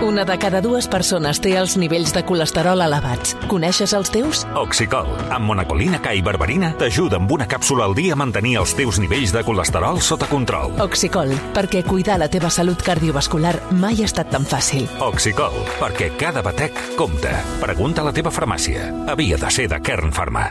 Una 0.00 0.24
de 0.24 0.38
cada 0.38 0.60
dues 0.62 0.86
persones 0.86 1.40
té 1.42 1.56
els 1.58 1.72
nivells 1.76 2.12
de 2.14 2.20
colesterol 2.22 2.78
elevats. 2.84 3.32
Coneixes 3.50 3.90
els 3.98 4.12
teus? 4.14 4.44
Oxicol, 4.54 5.08
amb 5.34 5.50
monacolina 5.50 5.98
K 5.98 6.12
i 6.14 6.22
berberina, 6.22 6.70
t'ajuda 6.78 7.18
amb 7.18 7.32
una 7.34 7.48
càpsula 7.50 7.88
al 7.88 7.96
dia 7.98 8.14
a 8.14 8.18
mantenir 8.20 8.54
els 8.60 8.76
teus 8.78 9.00
nivells 9.02 9.34
de 9.34 9.42
colesterol 9.42 9.98
sota 9.98 10.28
control. 10.30 10.76
Oxicol, 10.84 11.34
perquè 11.56 11.82
cuidar 11.82 12.20
la 12.22 12.30
teva 12.30 12.46
salut 12.46 12.78
cardiovascular 12.86 13.56
mai 13.74 13.98
ha 13.98 14.06
estat 14.06 14.30
tan 14.30 14.46
fàcil. 14.46 14.86
Oxicol, 15.02 15.58
perquè 15.80 16.12
cada 16.20 16.46
batec 16.46 16.78
compta. 16.94 17.34
Pregunta 17.58 18.06
a 18.06 18.08
la 18.12 18.14
teva 18.14 18.30
farmàcia. 18.30 18.92
Havia 19.10 19.36
de 19.36 19.50
ser 19.50 19.66
de 19.66 19.82
Kern 19.82 20.14
Pharma. 20.14 20.46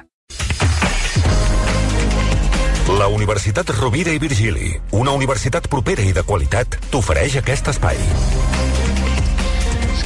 La 2.99 3.07
Universitat 3.07 3.71
Rovira 3.79 4.11
i 4.11 4.19
Virgili, 4.19 4.73
una 4.91 5.15
universitat 5.15 5.71
propera 5.71 6.03
i 6.03 6.11
de 6.15 6.23
qualitat, 6.27 6.79
t'ofereix 6.91 7.39
aquest 7.39 7.71
espai. 7.71 7.99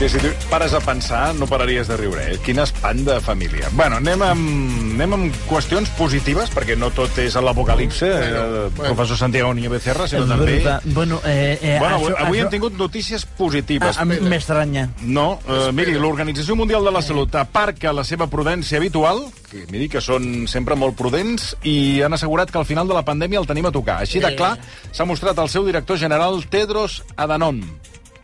Que 0.01 0.09
si 0.09 0.17
tu 0.17 0.29
pares 0.49 0.73
a 0.73 0.79
pensar, 0.81 1.35
no 1.37 1.45
pararies 1.45 1.85
de 1.87 1.93
riure, 1.95 2.23
eh? 2.33 2.37
Quin 2.41 2.57
espant 2.57 3.03
de 3.05 3.19
família. 3.21 3.67
Bueno, 3.77 3.99
anem 4.01 4.23
amb, 4.25 4.95
anem 4.95 5.11
amb 5.13 5.35
qüestions 5.45 5.91
positives, 5.93 6.49
perquè 6.49 6.73
no 6.73 6.89
tot 6.89 7.19
és 7.21 7.35
a 7.37 7.43
l'apocalipse, 7.45 8.09
eh, 8.09 8.63
professor 8.79 9.19
Santiago 9.19 9.53
Niño 9.53 9.69
Becerra, 9.69 10.07
sinó 10.09 10.25
també... 10.25 10.57
Bueno, 10.89 11.19
eh, 11.23 11.59
eh, 11.61 11.77
Bueno, 11.77 11.99
avui, 11.99 12.09
això- 12.09 12.25
avui 12.25 12.39
això- 12.39 12.47
hem 12.47 12.49
tingut 12.49 12.79
notícies 12.81 13.27
positives. 13.37 13.95
A, 13.95 14.01
a 14.01 14.05
mi 14.09 14.17
m'estranya. 14.25 14.89
No, 15.05 15.39
eh, 15.47 15.69
miri, 15.71 15.93
l'Organització 15.93 16.55
Mundial 16.57 16.83
de 16.83 16.95
la 16.97 17.03
Salut 17.05 17.35
aparca 17.37 17.93
la 17.93 18.03
seva 18.03 18.25
prudència 18.25 18.81
habitual, 18.81 19.27
que 19.51 19.67
miri 19.69 19.87
que 19.87 20.01
són 20.01 20.47
sempre 20.49 20.73
molt 20.73 20.97
prudents, 20.97 21.51
i 21.61 22.01
han 22.01 22.17
assegurat 22.17 22.49
que 22.49 22.57
al 22.57 22.65
final 22.65 22.87
de 22.89 22.97
la 22.97 23.05
pandèmia 23.05 23.37
el 23.37 23.45
tenim 23.45 23.69
a 23.69 23.71
tocar. 23.71 24.01
Així 24.01 24.17
de 24.19 24.33
clar 24.35 24.55
s'ha 24.91 25.05
mostrat 25.05 25.37
el 25.37 25.47
seu 25.47 25.63
director 25.63 25.95
general, 26.01 26.41
Tedros 26.49 27.03
Adhanom. 27.17 27.61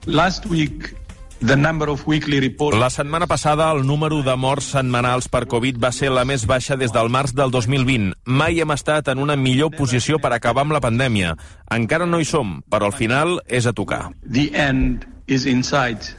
Last 0.07 0.47
week, 0.49 0.95
the 1.39 1.55
number 1.55 1.89
of 1.89 2.05
weekly 2.07 2.39
reports 2.39 2.77
La 2.77 2.89
setmana 2.89 3.27
passada, 3.27 3.71
el 3.71 3.85
número 3.85 4.23
de 4.23 4.35
morts 4.35 4.71
setmanals 4.73 5.27
per 5.29 5.45
Covid 5.47 5.79
va 5.81 5.91
ser 5.91 6.09
la 6.11 6.25
més 6.25 6.45
baixa 6.49 6.77
des 6.77 6.93
del 6.93 7.09
març 7.13 7.33
del 7.37 7.51
2020. 7.51 8.13
Mai 8.25 8.61
hem 8.61 8.71
estat 8.73 9.07
en 9.13 9.19
una 9.19 9.35
millor 9.35 9.71
posició 9.75 10.19
per 10.19 10.33
acabar 10.33 10.65
amb 10.65 10.73
la 10.73 10.81
pandèmia. 10.81 11.35
Encara 11.71 12.05
no 12.05 12.19
hi 12.19 12.25
som, 12.25 12.61
però 12.69 12.89
al 12.89 12.95
final 12.95 13.39
és 13.47 13.65
a 13.65 13.73
tocar. 13.73 14.11
the 14.25 14.49
end 14.53 15.05
is 15.27 15.45
in 15.45 15.63
sight. 15.63 16.15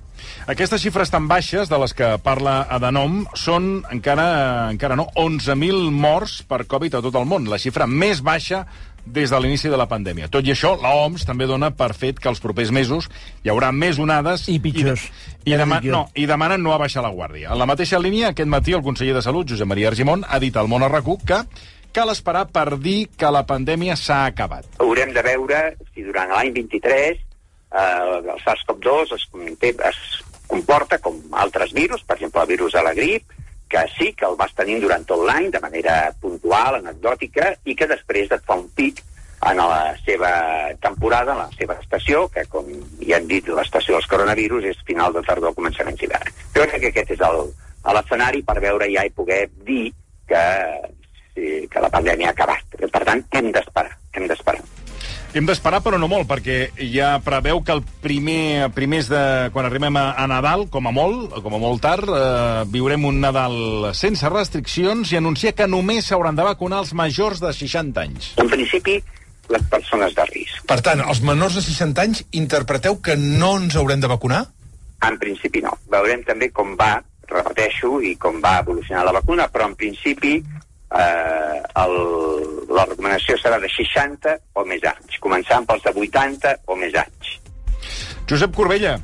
Aquestes 0.49 0.81
xifres 0.83 1.11
tan 1.13 1.29
baixes 1.29 1.69
de 1.69 1.79
les 1.79 1.93
que 1.95 2.09
parla 2.25 2.63
Adhanom 2.71 3.27
són 3.37 3.83
encara, 3.93 4.71
encara 4.73 4.97
no, 4.97 5.09
11.000 5.15 5.91
morts 5.93 6.43
per 6.49 6.65
Covid 6.67 6.99
a 6.99 7.03
tot 7.05 7.15
el 7.21 7.27
món, 7.29 7.49
la 7.49 7.59
xifra 7.61 7.87
més 7.87 8.23
baixa 8.25 8.67
des 9.13 9.31
de 9.31 9.41
l'inici 9.41 9.71
de 9.73 9.79
la 9.81 9.87
pandèmia. 9.89 10.29
Tot 10.33 10.47
i 10.47 10.53
això, 10.53 10.75
la 10.81 10.93
OMS 11.05 11.25
també 11.29 11.49
dona 11.49 11.71
per 11.77 11.93
fet 11.97 12.21
que 12.21 12.29
els 12.31 12.43
propers 12.45 12.71
mesos 12.75 13.09
hi 13.45 13.53
haurà 13.53 13.73
més 13.73 13.99
onades 13.99 14.49
I 14.49 14.59
pitjors. 14.61 15.09
i, 15.45 15.53
i, 15.53 15.57
dema 15.57 15.81
no, 15.85 16.05
i 16.15 16.27
demanen 16.29 16.63
no 16.63 16.75
abaixar 16.75 17.03
la 17.03 17.13
guàrdia. 17.15 17.53
En 17.53 17.59
la 17.59 17.67
mateixa 17.67 17.99
línia, 17.99 18.33
aquest 18.35 18.49
matí 18.49 18.77
el 18.77 18.85
conseller 18.85 19.17
de 19.17 19.25
Salut, 19.25 19.49
Josep 19.49 19.69
Maria 19.69 19.89
Argimon, 19.93 20.25
ha 20.29 20.39
dit 20.39 20.57
al 20.57 20.69
món 20.69 20.85
a 20.85 20.91
RAC1 20.93 21.25
que 21.27 21.43
cal 21.93 22.13
esperar 22.13 22.47
per 22.53 22.77
dir 22.79 23.09
que 23.17 23.31
la 23.33 23.45
pandèmia 23.49 23.97
s'ha 23.97 24.27
acabat. 24.27 24.67
haurem 24.79 25.13
de 25.15 25.23
veure 25.25 25.63
si 25.95 26.05
durant 26.05 26.31
l'any 26.31 26.53
23 26.53 27.17
eh, 27.17 27.19
el 27.73 28.29
SARS-CoV-2 28.45 29.15
es, 29.17 29.27
es 29.91 29.99
comporta 30.47 30.99
com 30.99 31.17
altres 31.33 31.73
virus, 31.73 32.05
per 32.05 32.17
exemple 32.17 32.43
el 32.43 32.49
virus 32.49 32.73
de 32.73 32.83
la 32.83 32.95
grip, 32.95 33.38
que 33.69 33.85
sí 33.97 34.13
que 34.17 34.27
el 34.27 34.37
vas 34.41 34.55
tenint 34.57 34.81
durant 34.83 35.05
tot 35.07 35.21
l'any 35.29 35.51
de 35.53 35.61
manera 35.61 35.99
puntual, 36.21 36.81
anecdòtica, 36.81 37.53
i 37.69 37.77
que 37.77 37.89
després 37.91 38.33
et 38.33 38.45
fa 38.49 38.57
un 38.59 38.67
pic 38.77 39.05
en 39.47 39.61
la 39.61 39.95
seva 40.05 40.31
temporada, 40.83 41.33
en 41.33 41.45
la 41.45 41.51
seva 41.55 41.77
estació, 41.79 42.27
que 42.35 42.45
com 42.51 42.67
ja 43.05 43.21
hem 43.21 43.29
dit, 43.31 43.49
l'estació 43.55 43.97
dels 43.97 44.11
coronavirus 44.11 44.67
és 44.73 44.83
final 44.89 45.15
de 45.15 45.23
tardor, 45.27 45.55
començaments 45.55 46.01
d'hivern. 46.01 46.33
Jo 46.57 46.67
crec 46.67 46.87
que 46.87 46.93
aquest 46.95 47.15
és 47.15 47.23
l'escenari 47.95 48.43
per 48.43 48.59
veure 48.65 48.91
ja 48.91 49.07
i 49.07 49.15
poder 49.15 49.45
dir 49.69 49.93
que, 50.29 50.43
sí, 51.37 51.69
que 51.71 51.85
la 51.85 51.93
pandèmia 51.95 52.33
ha 52.33 52.37
acabat. 52.37 52.77
Per 52.83 53.05
tant, 53.05 53.25
hem 53.39 53.53
d'esperar, 53.55 53.95
hem 54.17 54.27
d'esperar. 54.27 54.78
Hem 55.37 55.45
d'esperar, 55.45 55.83
però 55.85 55.99
no 56.01 56.09
molt, 56.09 56.25
perquè 56.25 56.71
ja 56.89 57.11
preveu 57.21 57.61
que 57.61 57.75
el 57.77 57.83
primer, 58.03 58.71
primers 58.73 59.11
de... 59.13 59.21
quan 59.53 59.67
arribem 59.69 59.99
a, 60.01 60.07
a 60.17 60.25
Nadal, 60.31 60.65
com 60.73 60.89
a 60.89 60.93
molt, 60.95 61.35
com 61.45 61.53
a 61.53 61.61
molt 61.61 61.83
tard, 61.85 62.09
eh, 62.09 62.63
viurem 62.73 63.05
un 63.05 63.21
Nadal 63.21 63.91
sense 63.93 64.31
restriccions 64.33 65.13
i 65.13 65.19
anuncia 65.21 65.53
que 65.53 65.69
només 65.69 66.09
s'hauran 66.09 66.39
de 66.39 66.47
vacunar 66.49 66.81
els 66.81 66.95
majors 66.97 67.43
de 67.45 67.53
60 67.53 68.07
anys. 68.07 68.31
En 68.41 68.49
principi, 68.49 68.97
les 69.53 69.67
persones 69.69 70.17
de 70.17 70.25
risc. 70.31 70.65
Per 70.69 70.81
tant, 70.85 71.05
els 71.05 71.21
menors 71.25 71.61
de 71.61 71.65
60 71.67 72.07
anys 72.09 72.25
interpreteu 72.33 72.97
que 73.05 73.19
no 73.21 73.59
ens 73.61 73.77
haurem 73.77 74.01
de 74.01 74.09
vacunar? 74.09 74.47
En 75.05 75.21
principi 75.21 75.61
no. 75.65 75.75
Veurem 75.93 76.25
també 76.25 76.49
com 76.57 76.73
va, 76.81 76.95
repeteixo, 77.29 77.99
i 78.01 78.15
com 78.17 78.41
va 78.45 78.59
evolucionar 78.63 79.05
la 79.05 79.15
vacuna, 79.21 79.49
però 79.53 79.69
en 79.69 79.77
principi 79.77 80.39
eh, 80.95 81.61
el, 81.83 81.95
la 82.73 82.87
recomanació 82.89 83.37
serà 83.41 83.61
de 83.61 83.71
60 83.73 84.35
o 84.55 84.65
més 84.69 84.85
anys, 84.89 85.21
començant 85.23 85.67
pels 85.69 85.85
de 85.85 85.95
80 86.07 86.57
o 86.67 86.79
més 86.81 86.97
anys. 86.99 87.37
Josep 88.29 88.55
Corbella, 88.57 88.99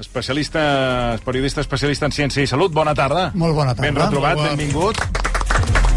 especialista, 0.00 1.18
periodista 1.24 1.60
especialista 1.60 2.08
en 2.08 2.16
ciència 2.16 2.44
i 2.44 2.50
salut, 2.50 2.72
bona 2.72 2.94
tarda. 2.96 3.30
Molt 3.34 3.56
bona 3.56 3.74
tarda. 3.76 3.88
Ben 3.88 4.00
retrobat, 4.00 4.40
bona. 4.40 4.54
benvingut. 4.54 4.96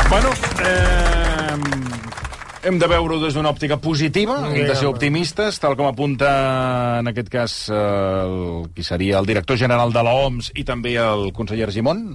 Bueno, 0.09 0.29
eh, 0.61 1.95
hem 2.65 2.79
de 2.81 2.87
veure-ho 2.89 3.19
des 3.21 3.35
d'una 3.37 3.51
òptica 3.53 3.77
positiva, 3.81 4.37
hem 4.49 4.67
de 4.67 4.75
ser 4.75 4.87
optimistes, 4.89 5.59
tal 5.61 5.75
com 5.77 5.87
apunta 5.89 6.29
en 6.99 7.09
aquest 7.11 7.29
cas 7.33 7.57
el, 7.73 8.69
qui 8.75 8.85
seria 8.85 9.19
el 9.21 9.29
director 9.29 9.57
general 9.57 9.93
de 9.93 10.03
l'OMS 10.05 10.51
i 10.55 10.65
també 10.67 10.95
el 11.01 11.29
conseller 11.33 11.67
Argimon. 11.69 12.07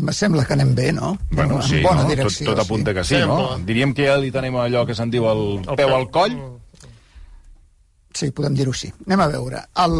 Em 0.00 0.10
sembla 0.10 0.42
que 0.44 0.56
anem 0.56 0.74
bé, 0.74 0.90
no? 0.92 1.12
Bueno, 1.30 1.60
en 1.60 1.62
sí, 1.62 1.80
bona 1.82 2.02
no? 2.02 2.08
direcció. 2.10 2.48
tot, 2.48 2.56
tot 2.56 2.64
apunta 2.64 2.94
que 2.94 3.04
sí, 3.06 3.20
no? 3.22 3.56
Diríem 3.62 3.94
que 3.94 4.08
ja 4.08 4.16
li 4.18 4.32
tenim 4.34 4.56
allò 4.58 4.82
que 4.88 4.96
se'n 4.96 5.12
diu 5.12 5.28
el, 5.30 5.44
el 5.62 5.78
peu 5.78 5.94
al 5.94 6.08
coll. 6.14 6.34
Sí, 8.14 8.30
podem 8.34 8.58
dir-ho 8.58 8.74
així. 8.74 8.90
Anem 9.06 9.24
a 9.24 9.30
veure. 9.30 9.64
El... 9.84 9.96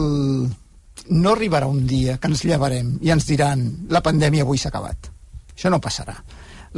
No 1.05 1.35
arribarà 1.35 1.67
un 1.69 1.83
dia 1.87 2.17
que 2.17 2.31
ens 2.31 2.45
llevarem 2.47 2.95
i 3.05 3.11
ens 3.13 3.27
diran 3.29 3.65
la 3.93 4.01
pandèmia 4.03 4.47
avui 4.47 4.59
s'ha 4.59 4.71
acabat. 4.73 5.11
Això 5.53 5.71
no 5.71 5.83
passarà. 5.83 6.15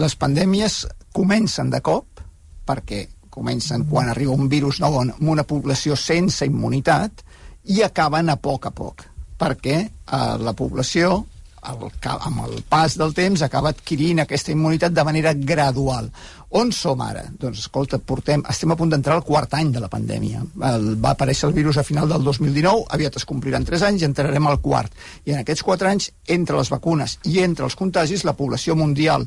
Les 0.02 0.16
pandèmies 0.18 0.80
comencen 1.14 1.70
de 1.72 1.80
cop, 1.84 2.20
perquè 2.66 3.04
comencen 3.30 3.84
quan 3.88 4.08
arriba 4.10 4.32
un 4.32 4.48
virus 4.48 4.80
nou 4.80 4.98
en 5.02 5.12
una 5.20 5.44
població 5.44 5.96
sense 6.00 6.48
immunitat 6.48 7.22
i 7.72 7.82
acaben 7.84 8.32
a 8.32 8.36
poc 8.40 8.68
a 8.68 8.72
poc, 8.74 9.04
perquè 9.38 9.76
eh, 9.84 10.36
la 10.40 10.54
població 10.56 11.22
el, 11.72 11.90
amb 12.14 12.42
el 12.46 12.62
pas 12.68 12.96
del 12.98 13.14
temps 13.16 13.42
acaba 13.42 13.72
adquirint 13.74 14.22
aquesta 14.22 14.52
immunitat 14.54 14.94
de 14.94 15.04
manera 15.06 15.32
gradual. 15.34 16.10
On 16.56 16.70
som 16.72 17.00
ara? 17.02 17.24
Doncs, 17.40 17.64
escolta, 17.64 17.98
portem, 17.98 18.44
estem 18.48 18.70
a 18.72 18.76
punt 18.78 18.92
d'entrar 18.92 19.16
al 19.18 19.24
quart 19.26 19.56
any 19.58 19.72
de 19.74 19.82
la 19.82 19.90
pandèmia. 19.92 20.44
El, 20.70 20.88
va 21.02 21.16
aparèixer 21.16 21.48
el 21.50 21.56
virus 21.56 21.80
a 21.80 21.84
final 21.86 22.08
del 22.12 22.24
2019, 22.24 22.86
aviat 22.96 23.18
es 23.20 23.26
compliran 23.28 23.66
3 23.66 23.88
anys 23.90 24.04
i 24.04 24.08
entrarem 24.08 24.46
al 24.46 24.62
quart. 24.62 24.94
I 25.26 25.34
en 25.34 25.42
aquests 25.42 25.66
4 25.66 25.90
anys, 25.90 26.08
entre 26.38 26.56
les 26.60 26.72
vacunes 26.72 27.18
i 27.26 27.40
entre 27.42 27.66
els 27.66 27.78
contagis, 27.78 28.24
la 28.24 28.38
població 28.38 28.78
mundial 28.78 29.26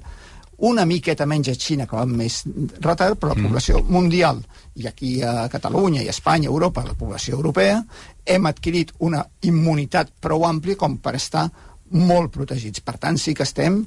una 0.60 0.86
miqueta 0.86 1.26
menys 1.26 1.48
a 1.48 1.56
Xina, 1.56 1.86
que 1.88 1.96
va 1.96 2.04
amb 2.04 2.18
més 2.20 2.42
retard, 2.84 3.16
però 3.20 3.32
la 3.32 3.40
població 3.40 3.80
mundial, 3.88 4.42
i 4.76 4.88
aquí 4.90 5.14
a 5.24 5.48
Catalunya, 5.52 6.04
i 6.04 6.10
a 6.10 6.16
Espanya, 6.16 6.50
a 6.50 6.52
Europa, 6.52 6.84
la 6.84 6.98
població 7.00 7.38
europea, 7.38 7.80
hem 8.26 8.50
adquirit 8.50 8.92
una 9.00 9.24
immunitat 9.48 10.12
prou 10.20 10.44
àmplia 10.48 10.76
com 10.80 10.98
per 11.00 11.16
estar 11.16 11.48
molt 11.92 12.34
protegits. 12.34 12.82
Per 12.86 12.98
tant, 13.02 13.18
sí 13.18 13.36
que 13.36 13.46
estem 13.48 13.84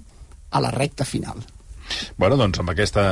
a 0.53 0.61
la 0.61 0.71
recta 0.71 1.05
final. 1.09 1.43
Bueno, 2.17 2.37
doncs 2.41 2.61
amb 2.63 2.73
aquesta... 2.73 3.03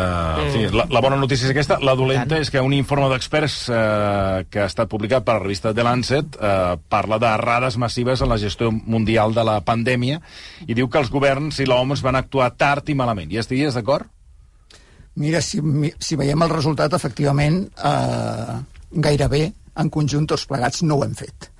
En 0.41 0.53
fi, 0.55 0.63
la, 0.75 0.87
la 0.93 1.03
bona 1.05 1.19
notícia 1.21 1.49
és 1.49 1.53
aquesta. 1.53 1.79
La 1.85 1.95
dolenta 1.99 2.39
és 2.41 2.51
que 2.53 2.63
un 2.65 2.75
informe 2.77 3.11
d'experts 3.13 3.57
eh, 3.69 4.47
que 4.51 4.63
ha 4.63 4.69
estat 4.71 4.91
publicat 4.91 5.27
per 5.27 5.37
la 5.37 5.43
revista 5.45 5.75
The 5.77 5.85
Lancet 5.87 6.39
eh, 6.39 6.79
parla 6.93 7.21
d'errades 7.21 7.77
massives 7.83 8.23
en 8.23 8.31
la 8.33 8.39
gestió 8.41 8.71
mundial 8.73 9.35
de 9.37 9.45
la 9.47 9.59
pandèmia 9.67 10.21
i 10.67 10.77
diu 10.77 10.89
que 10.89 11.03
els 11.03 11.13
governs 11.13 11.61
i 11.61 11.69
l'OMS 11.69 12.05
van 12.07 12.21
actuar 12.21 12.53
tard 12.57 12.89
i 12.89 12.97
malament. 12.97 13.33
Hi 13.33 13.43
estaries 13.43 13.77
d'acord? 13.77 14.09
Mira, 15.21 15.41
si, 15.43 15.61
si 15.99 16.17
veiem 16.17 16.47
el 16.47 16.53
resultat, 16.53 16.95
efectivament, 16.97 17.65
eh, 17.85 18.61
gairebé 18.91 19.49
en 19.81 19.91
conjunt 19.93 20.29
tots 20.31 20.47
plegats 20.49 20.85
no 20.87 21.01
ho 21.01 21.05
hem 21.05 21.17
fet. 21.19 21.51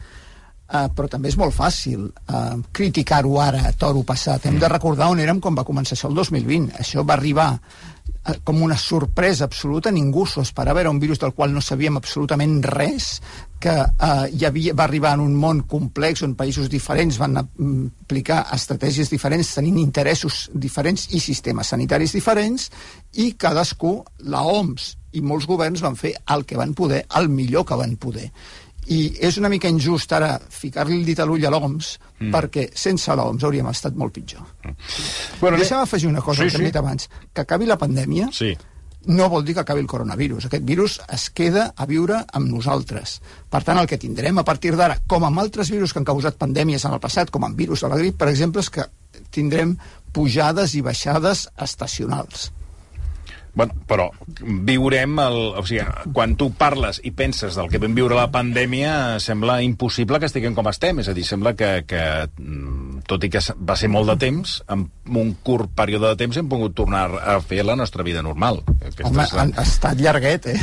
Uh, 0.71 0.87
però 0.95 1.09
també 1.11 1.27
és 1.33 1.35
molt 1.35 1.51
fàcil 1.51 2.05
uh, 2.07 2.61
criticar-ho 2.71 3.41
ara, 3.43 3.65
a 3.67 3.73
toro 3.75 4.05
passat. 4.07 4.45
Hem 4.47 4.61
de 4.63 4.69
recordar 4.71 5.09
on 5.11 5.19
érem 5.19 5.41
quan 5.43 5.57
va 5.59 5.65
començar 5.67 5.97
això 5.97 6.07
el 6.07 6.15
2020. 6.15 6.77
Això 6.79 7.03
va 7.03 7.17
arribar 7.17 7.49
uh, 7.57 8.37
com 8.47 8.61
una 8.63 8.77
sorpresa 8.79 9.49
absoluta, 9.49 9.91
ningú 9.91 10.23
s'ho 10.31 10.45
esperava, 10.47 10.79
era 10.85 10.93
un 10.95 11.01
virus 11.03 11.19
del 11.19 11.35
qual 11.35 11.51
no 11.51 11.59
sabíem 11.59 11.99
absolutament 11.99 12.61
res, 12.63 13.17
que 13.59 13.75
uh, 13.83 14.29
hi 14.31 14.47
havia, 14.47 14.77
va 14.79 14.87
arribar 14.87 15.17
en 15.19 15.25
un 15.27 15.35
món 15.35 15.65
complex 15.67 16.23
on 16.23 16.39
països 16.39 16.71
diferents 16.71 17.19
van 17.19 17.41
mm, 17.43 18.07
aplicar 18.07 18.45
estratègies 18.55 19.11
diferents, 19.11 19.51
tenint 19.59 19.83
interessos 19.83 20.47
diferents 20.55 21.11
i 21.11 21.19
sistemes 21.19 21.75
sanitaris 21.75 22.15
diferents, 22.15 22.71
i 23.19 23.33
cadascú, 23.35 23.97
la 24.31 24.47
OMS 24.47 24.95
i 25.19 25.27
molts 25.27 25.51
governs 25.51 25.83
van 25.83 25.99
fer 25.99 26.15
el 26.31 26.47
que 26.47 26.55
van 26.55 26.79
poder, 26.79 27.09
el 27.19 27.27
millor 27.29 27.67
que 27.67 27.75
van 27.75 27.99
poder 27.99 28.31
I 28.91 29.13
és 29.23 29.37
una 29.39 29.49
mica 29.49 29.69
injust 29.71 30.11
ara 30.13 30.33
ficar-li 30.51 30.97
el 30.99 31.05
dit 31.07 31.21
a 31.21 31.25
l'ull 31.29 31.45
a 31.47 31.51
l'OMS, 31.51 31.99
Mm. 32.21 32.27
mm. 32.27 32.33
perquè 32.35 32.65
sense 32.75 33.15
l'OMS 33.17 33.45
hauríem 33.47 33.69
estat 33.71 33.95
molt 33.97 34.13
pitjor. 34.13 34.43
Bueno, 35.41 35.57
Deixa'm 35.57 35.81
afegir 35.81 36.09
una 36.09 36.21
cosa 36.21 36.43
Sí, 36.43 36.49
que 36.49 36.51
sí. 36.51 36.57
hem 36.59 36.65
dit 36.69 36.77
abans. 36.77 37.09
Que 37.33 37.41
acabi 37.43 37.67
la 37.67 37.79
pandèmia 37.79 38.29
Sí. 38.33 38.57
no 39.07 39.29
vol 39.31 39.45
dir 39.45 39.55
que 39.55 39.61
acabi 39.61 39.81
el 39.81 39.87
coronavirus. 39.87 40.45
Aquest 40.47 40.65
virus 40.65 41.01
es 41.09 41.31
queda 41.31 41.73
a 41.77 41.87
viure 41.87 42.19
amb 42.33 42.51
nosaltres. 42.51 43.21
Per 43.49 43.63
tant, 43.65 43.79
el 43.79 43.87
que 43.87 43.97
tindrem 43.97 44.37
a 44.39 44.45
partir 44.45 44.75
d'ara, 44.77 44.99
com 45.07 45.25
amb 45.25 45.39
altres 45.39 45.71
virus 45.71 45.93
que 45.95 46.01
han 46.01 46.05
causat 46.05 46.37
pandèmies 46.37 46.85
en 46.85 46.93
el 46.93 47.01
passat, 47.01 47.31
com 47.31 47.45
amb 47.45 47.57
virus 47.57 47.81
de 47.81 47.89
la 47.89 47.97
grip, 47.97 48.17
per 48.19 48.29
exemple, 48.29 48.61
és 48.61 48.69
que 48.69 48.85
tindrem 49.31 49.79
pujades 50.13 50.75
i 50.75 50.83
baixades 50.83 51.49
estacionals. 51.57 52.51
Bueno, 53.55 53.75
però 53.89 54.09
viurem 54.41 55.19
el... 55.23 55.39
O 55.61 55.65
sigui, 55.67 55.85
quan 56.15 56.37
tu 56.39 56.51
parles 56.57 57.01
i 57.05 57.13
penses 57.17 57.57
del 57.59 57.71
que 57.73 57.81
vam 57.83 57.95
viure 57.97 58.17
la 58.19 58.29
pandèmia, 58.33 59.19
sembla 59.23 59.61
impossible 59.67 60.21
que 60.21 60.29
estiguem 60.31 60.55
com 60.57 60.69
estem. 60.71 61.01
És 61.03 61.11
a 61.11 61.15
dir, 61.17 61.25
sembla 61.27 61.55
que, 61.59 61.71
que 61.89 62.03
mm, 62.39 63.03
tot 63.11 63.25
i 63.27 63.31
que 63.33 63.43
va 63.67 63.77
ser 63.79 63.91
molt 63.93 64.13
de 64.13 64.17
temps, 64.21 64.61
en 64.71 64.87
un 65.11 65.33
curt 65.43 65.73
període 65.77 66.13
de 66.13 66.19
temps 66.21 66.39
hem 66.39 66.49
pogut 66.51 66.75
tornar 66.79 67.09
a 67.19 67.39
fer 67.43 67.65
la 67.67 67.77
nostra 67.79 68.05
vida 68.07 68.23
normal. 68.23 68.63
Aquesta 68.79 69.09
Home, 69.09 69.27
la- 69.35 69.47
ha, 69.51 69.65
estat 69.67 69.99
llarguet, 70.01 70.47
eh? 70.53 70.59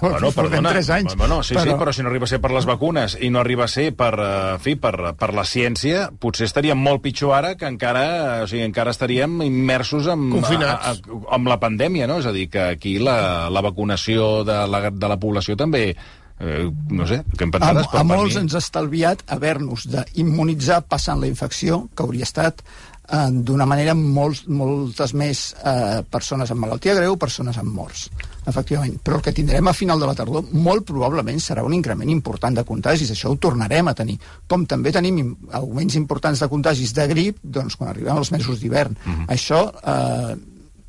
Bueno, 0.00 0.32
perdona. 0.38 0.74
tres 0.74 0.90
anys. 0.90 1.14
Bueno, 1.16 1.42
sí, 1.42 1.54
però... 1.54 1.64
sí, 1.70 1.78
però 1.78 1.94
si 1.94 2.02
no 2.02 2.10
arriba 2.10 2.26
a 2.28 2.32
ser 2.34 2.40
per 2.42 2.50
les 2.54 2.66
vacunes 2.68 3.16
i 3.20 3.30
no 3.30 3.40
arriba 3.40 3.68
a 3.68 3.70
ser 3.70 3.90
per, 3.96 4.12
eh, 4.18 4.32
en 4.56 4.64
fi, 4.64 4.74
per, 4.80 5.14
per 5.20 5.30
la 5.36 5.46
ciència, 5.48 6.08
potser 6.20 6.48
estaríem 6.48 6.78
molt 6.80 7.02
pitjor 7.04 7.34
ara 7.36 7.54
que 7.60 7.68
encara, 7.70 8.42
o 8.44 8.50
sigui, 8.50 8.64
encara 8.66 8.94
estaríem 8.94 9.40
immersos 9.46 10.08
en, 10.10 10.28
Confinats. 10.34 10.90
a, 10.90 10.94
a, 10.98 11.20
amb 11.38 11.50
la 11.50 11.60
pandèmia, 11.62 12.08
no? 12.10 12.18
És 12.24 12.30
a 12.30 12.34
dir, 12.34 12.48
que 12.48 12.64
aquí 12.74 12.96
la, 12.98 13.50
la 13.52 13.60
vacunació 13.64 14.42
de 14.48 14.58
la, 14.72 14.82
de 14.90 15.12
la 15.12 15.20
població 15.20 15.56
també 15.60 15.90
eh, 15.92 16.64
no 16.90 17.06
sé, 17.06 17.20
què 17.36 17.44
en 17.46 17.52
A, 17.52 17.58
pensaràs? 17.60 17.92
a 18.00 18.02
molts 18.08 18.40
ens 18.40 18.56
ha 18.56 18.64
estalviat 18.64 19.22
haver-nos 19.36 19.84
d'immunitzar 19.92 20.82
passant 20.88 21.20
la 21.22 21.28
infecció, 21.30 21.84
que 21.94 22.02
hauria 22.02 22.24
estat 22.26 22.64
eh, 22.64 23.28
d'una 23.30 23.66
manera 23.70 23.94
molts, 23.94 24.46
moltes 24.48 25.12
més 25.14 25.50
eh, 25.62 26.00
persones 26.10 26.50
amb 26.50 26.64
malaltia 26.64 26.96
greu, 26.98 27.14
persones 27.20 27.58
amb 27.60 27.70
morts, 27.76 28.08
efectivament. 28.50 28.96
Però 29.04 29.20
el 29.20 29.22
que 29.24 29.32
tindrem 29.36 29.68
a 29.70 29.76
final 29.76 30.00
de 30.02 30.08
la 30.10 30.16
tardor 30.18 30.48
molt 30.52 30.84
probablement 30.88 31.38
serà 31.40 31.62
un 31.64 31.76
increment 31.76 32.10
important 32.12 32.56
de 32.58 32.64
contagis, 32.68 33.12
això 33.14 33.30
ho 33.30 33.38
tornarem 33.40 33.88
a 33.88 33.94
tenir. 33.96 34.16
Com 34.50 34.66
també 34.68 34.90
tenim 34.92 35.20
im- 35.22 35.36
augments 35.60 35.94
importants 36.00 36.42
de 36.42 36.48
contagis 36.52 36.92
de 36.96 37.06
grip 37.12 37.38
doncs, 37.44 37.76
quan 37.78 37.92
arribem 37.94 38.16
als 38.18 38.32
mesos 38.34 38.58
d'hivern. 38.60 38.96
Això 39.28 39.62
eh, 39.70 40.34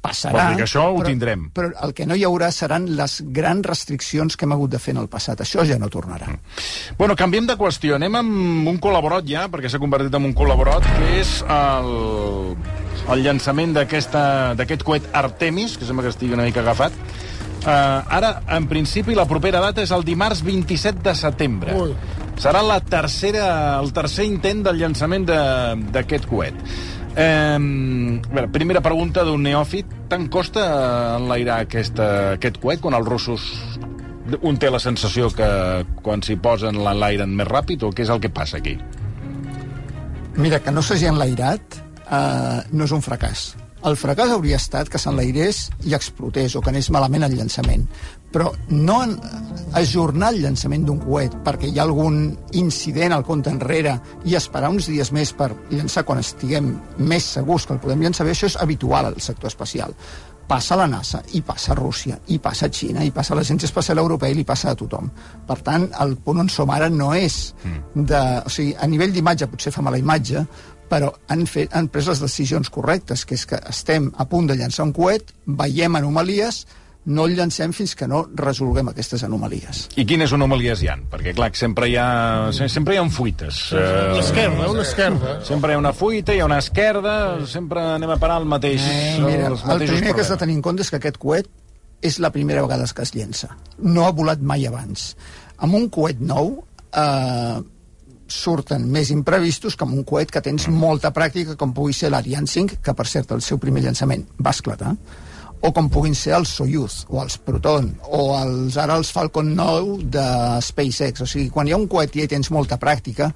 passarà. 0.05 0.37
Vol 0.37 0.53
dir 0.53 0.61
que 0.61 0.67
això 0.69 0.85
ho 0.91 0.99
però, 1.01 1.09
tindrem. 1.09 1.47
Però 1.57 1.71
el 1.87 1.93
que 1.97 2.05
no 2.05 2.15
hi 2.15 2.23
haurà 2.27 2.51
seran 2.53 2.85
les 2.95 3.17
grans 3.35 3.65
restriccions 3.65 4.37
que 4.37 4.45
hem 4.45 4.53
hagut 4.55 4.71
de 4.77 4.79
fer 4.79 4.93
en 4.95 5.01
el 5.03 5.09
passat. 5.11 5.41
Això 5.41 5.65
ja 5.67 5.79
no 5.81 5.89
tornarà. 5.89 6.29
Bueno, 6.97 7.15
canviem 7.19 7.47
de 7.49 7.57
qüestió. 7.59 7.95
Anem 7.99 8.15
amb 8.21 8.67
un 8.71 8.79
col·laborat 8.79 9.25
ja, 9.29 9.47
perquè 9.51 9.69
s'ha 9.73 9.81
convertit 9.81 10.13
en 10.15 10.29
un 10.29 10.33
col·laborat, 10.37 10.85
que 10.97 11.19
és 11.19 11.35
el, 11.49 12.55
el 13.13 13.23
llançament 13.25 13.73
d'aquesta- 13.75 14.55
d'aquest 14.57 14.83
coet 14.87 15.09
Artemis, 15.13 15.77
que 15.77 15.85
sembla 15.85 16.03
que 16.07 16.13
estigui 16.15 16.33
una 16.37 16.43
mica 16.47 16.61
agafat. 16.61 16.93
Uh, 17.65 18.03
ara, 18.13 18.43
en 18.53 18.67
principi, 18.69 19.15
la 19.17 19.25
propera 19.25 19.59
data 19.59 19.81
és 19.81 19.89
el 19.95 20.03
dimarts 20.05 20.43
27 20.45 21.01
de 21.01 21.15
setembre. 21.17 21.73
Ui. 21.73 21.95
Serà 22.37 22.59
la 22.61 22.77
tercera, 22.83 23.79
el 23.81 23.89
tercer 23.95 24.25
intent 24.27 24.61
del 24.67 24.77
llançament 24.77 25.25
de- 25.25 25.89
d'aquest 25.95 26.27
coet. 26.29 26.53
Eh, 27.15 27.57
veure, 28.27 28.47
primera 28.51 28.83
pregunta 28.83 29.23
d'un 29.23 29.43
neòfit. 29.43 29.91
Tant 30.11 30.27
costa 30.31 30.65
enlairar 31.15 31.61
aquesta, 31.63 32.07
aquest 32.35 32.59
coet 32.63 32.83
quan 32.83 32.97
els 32.97 33.07
russos 33.07 33.47
un 34.41 34.57
té 34.57 34.71
la 34.73 34.81
sensació 34.81 35.29
que 35.37 35.47
quan 36.01 36.23
s'hi 36.25 36.37
posen 36.41 36.79
l'enlairen 36.81 37.33
més 37.37 37.47
ràpid 37.47 37.83
o 37.85 37.91
què 37.93 38.05
és 38.05 38.11
el 38.13 38.21
que 38.23 38.31
passa 38.33 38.57
aquí? 38.57 38.73
Mira, 40.35 40.59
que 40.59 40.73
no 40.73 40.81
s'hagi 40.83 41.07
enlairat 41.11 41.77
eh, 42.09 42.59
no 42.73 42.89
és 42.89 42.95
un 42.95 43.05
fracàs. 43.05 43.53
El 43.85 43.97
fracàs 44.01 44.31
hauria 44.33 44.57
estat 44.57 44.89
que 44.89 44.97
s'enlairés 44.97 45.67
i 45.85 45.93
explotés 45.93 46.55
o 46.57 46.61
que 46.65 46.71
anés 46.73 46.89
malament 46.89 47.27
el 47.27 47.35
llançament. 47.37 47.85
Però 48.33 48.51
no 48.69 49.01
en 49.03 49.17
ajornar 49.75 50.31
el 50.33 50.41
llançament 50.43 50.85
d'un 50.87 51.01
coet 51.03 51.33
perquè 51.43 51.69
hi 51.69 51.79
ha 51.79 51.85
algun 51.85 52.29
incident 52.59 53.15
al 53.15 53.25
compte 53.27 53.51
enrere 53.51 53.97
i 54.25 54.37
esperar 54.39 54.71
uns 54.71 54.87
dies 54.91 55.11
més 55.15 55.33
per 55.35 55.49
llançar 55.71 56.05
quan 56.07 56.21
estiguem 56.21 56.71
més 56.97 57.27
segurs 57.37 57.65
que 57.67 57.75
el 57.75 57.81
podem 57.83 58.05
llançar 58.05 58.25
bé, 58.27 58.31
això 58.35 58.47
és 58.47 58.55
habitual 58.61 59.09
al 59.09 59.19
sector 59.19 59.51
espacial. 59.51 59.95
Passa 60.45 60.75
a 60.75 60.77
la 60.77 60.85
NASA, 60.85 61.23
i 61.33 61.41
passa 61.41 61.71
a 61.73 61.75
Rússia, 61.75 62.19
i 62.29 62.37
passa 62.37 62.67
a 62.67 62.69
Xina, 62.69 63.01
i 63.03 63.09
passa 63.11 63.33
a 63.33 63.39
l'Agència 63.39 63.65
Espacial 63.65 63.97
Europea, 63.97 64.29
i 64.29 64.37
li 64.37 64.43
passa 64.45 64.69
a 64.69 64.77
tothom. 64.77 65.09
Per 65.47 65.57
tant, 65.65 65.87
el 66.03 66.13
punt 66.21 66.43
on 66.43 66.51
som 66.53 66.69
ara 66.69 66.85
no 66.93 67.15
és 67.17 67.55
de... 67.95 68.21
O 68.45 68.53
sigui, 68.53 68.75
a 68.77 68.85
nivell 68.85 69.15
d'imatge 69.15 69.49
potser 69.49 69.73
fa 69.73 69.81
mala 69.81 69.97
imatge, 69.97 70.45
però 70.89 71.09
han, 71.33 71.47
fet, 71.49 71.73
han 71.73 71.89
pres 71.89 72.11
les 72.11 72.21
decisions 72.21 72.69
correctes, 72.69 73.25
que 73.25 73.33
és 73.33 73.45
que 73.49 73.57
estem 73.73 74.11
a 74.21 74.27
punt 74.29 74.45
de 74.51 74.59
llançar 74.59 74.85
un 74.85 74.93
coet, 74.93 75.33
veiem 75.45 75.97
anomalies, 75.97 76.67
no 77.05 77.25
el 77.29 77.35
llancem 77.37 77.71
fins 77.75 77.93
que 77.95 78.07
no 78.09 78.23
resolguem 78.33 78.87
aquestes 78.89 79.21
anomalies. 79.27 79.83
I 79.95 80.05
quines 80.09 80.31
anomalies 80.33 80.81
hi 80.81 80.87
han? 80.89 81.03
Perquè, 81.11 81.35
clar, 81.37 81.51
sempre 81.53 81.89
hi 81.91 81.95
ha, 82.01 82.51
sempre 82.53 82.95
hi 82.95 82.97
ha 82.97 83.03
fuites. 83.13 83.59
Una 83.73 84.19
esquerda, 84.23 84.69
una 84.71 84.81
esquerda. 84.81 85.35
Sempre 85.45 85.71
hi 85.71 85.75
ha 85.75 85.81
una 85.83 85.93
fuita, 85.93 86.33
hi 86.33 86.39
ha 86.41 86.47
una 86.49 86.57
esquerda, 86.63 87.45
sempre 87.45 87.83
anem 87.99 88.09
a 88.09 88.17
parar 88.17 88.39
al 88.41 88.45
mateix, 88.49 88.81
Eh, 88.81 89.19
mira, 89.21 89.47
els 89.53 89.61
el 89.65 89.77
primer 89.85 90.13
que 90.15 90.21
has 90.21 90.29
de 90.29 90.33
problemes. 90.33 90.39
tenir 90.39 90.55
en 90.55 90.61
compte 90.65 90.81
és 90.81 90.89
que 90.89 90.97
aquest 90.97 91.17
coet 91.21 91.47
és 92.01 92.19
la 92.19 92.31
primera 92.31 92.61
vegada 92.65 92.85
que 92.93 93.01
es 93.01 93.13
llença. 93.15 93.55
No 93.77 94.05
ha 94.05 94.11
volat 94.11 94.41
mai 94.41 94.65
abans. 94.65 95.15
Amb 95.57 95.73
un 95.75 95.87
coet 95.89 96.19
nou 96.19 96.65
eh, 96.91 97.61
surten 98.27 98.87
més 98.89 99.11
imprevistos 99.13 99.75
que 99.77 99.85
amb 99.85 99.93
un 99.93 100.03
coet 100.03 100.31
que 100.33 100.41
tens 100.41 100.67
molta 100.67 101.11
pràctica, 101.13 101.55
com 101.55 101.73
pugui 101.73 101.93
ser 101.93 102.09
l'Ariane 102.09 102.47
5, 102.49 102.79
que 102.81 102.93
per 102.97 103.05
cert 103.07 103.31
el 103.35 103.41
seu 103.45 103.59
primer 103.61 103.83
llançament 103.85 104.25
va 104.41 104.49
esclatar, 104.55 104.95
o 105.65 105.71
com 105.73 105.87
puguin 105.89 106.13
ser 106.13 106.35
els 106.37 106.51
Soyuz, 106.59 106.99
o 107.09 107.21
els 107.23 107.39
Proton, 107.41 107.87
o 108.05 108.27
els, 108.37 108.77
ara 108.77 108.99
els 108.99 109.09
Falcon 109.13 109.49
9 109.57 109.97
de 110.13 110.25
SpaceX. 110.61 111.23
O 111.25 111.29
sigui, 111.29 111.49
quan 111.53 111.67
hi 111.67 111.73
ha 111.73 111.79
un 111.81 111.87
coet 111.89 112.13
i 112.15 112.27
tens 112.29 112.51
molta 112.53 112.77
pràctica, 112.81 113.31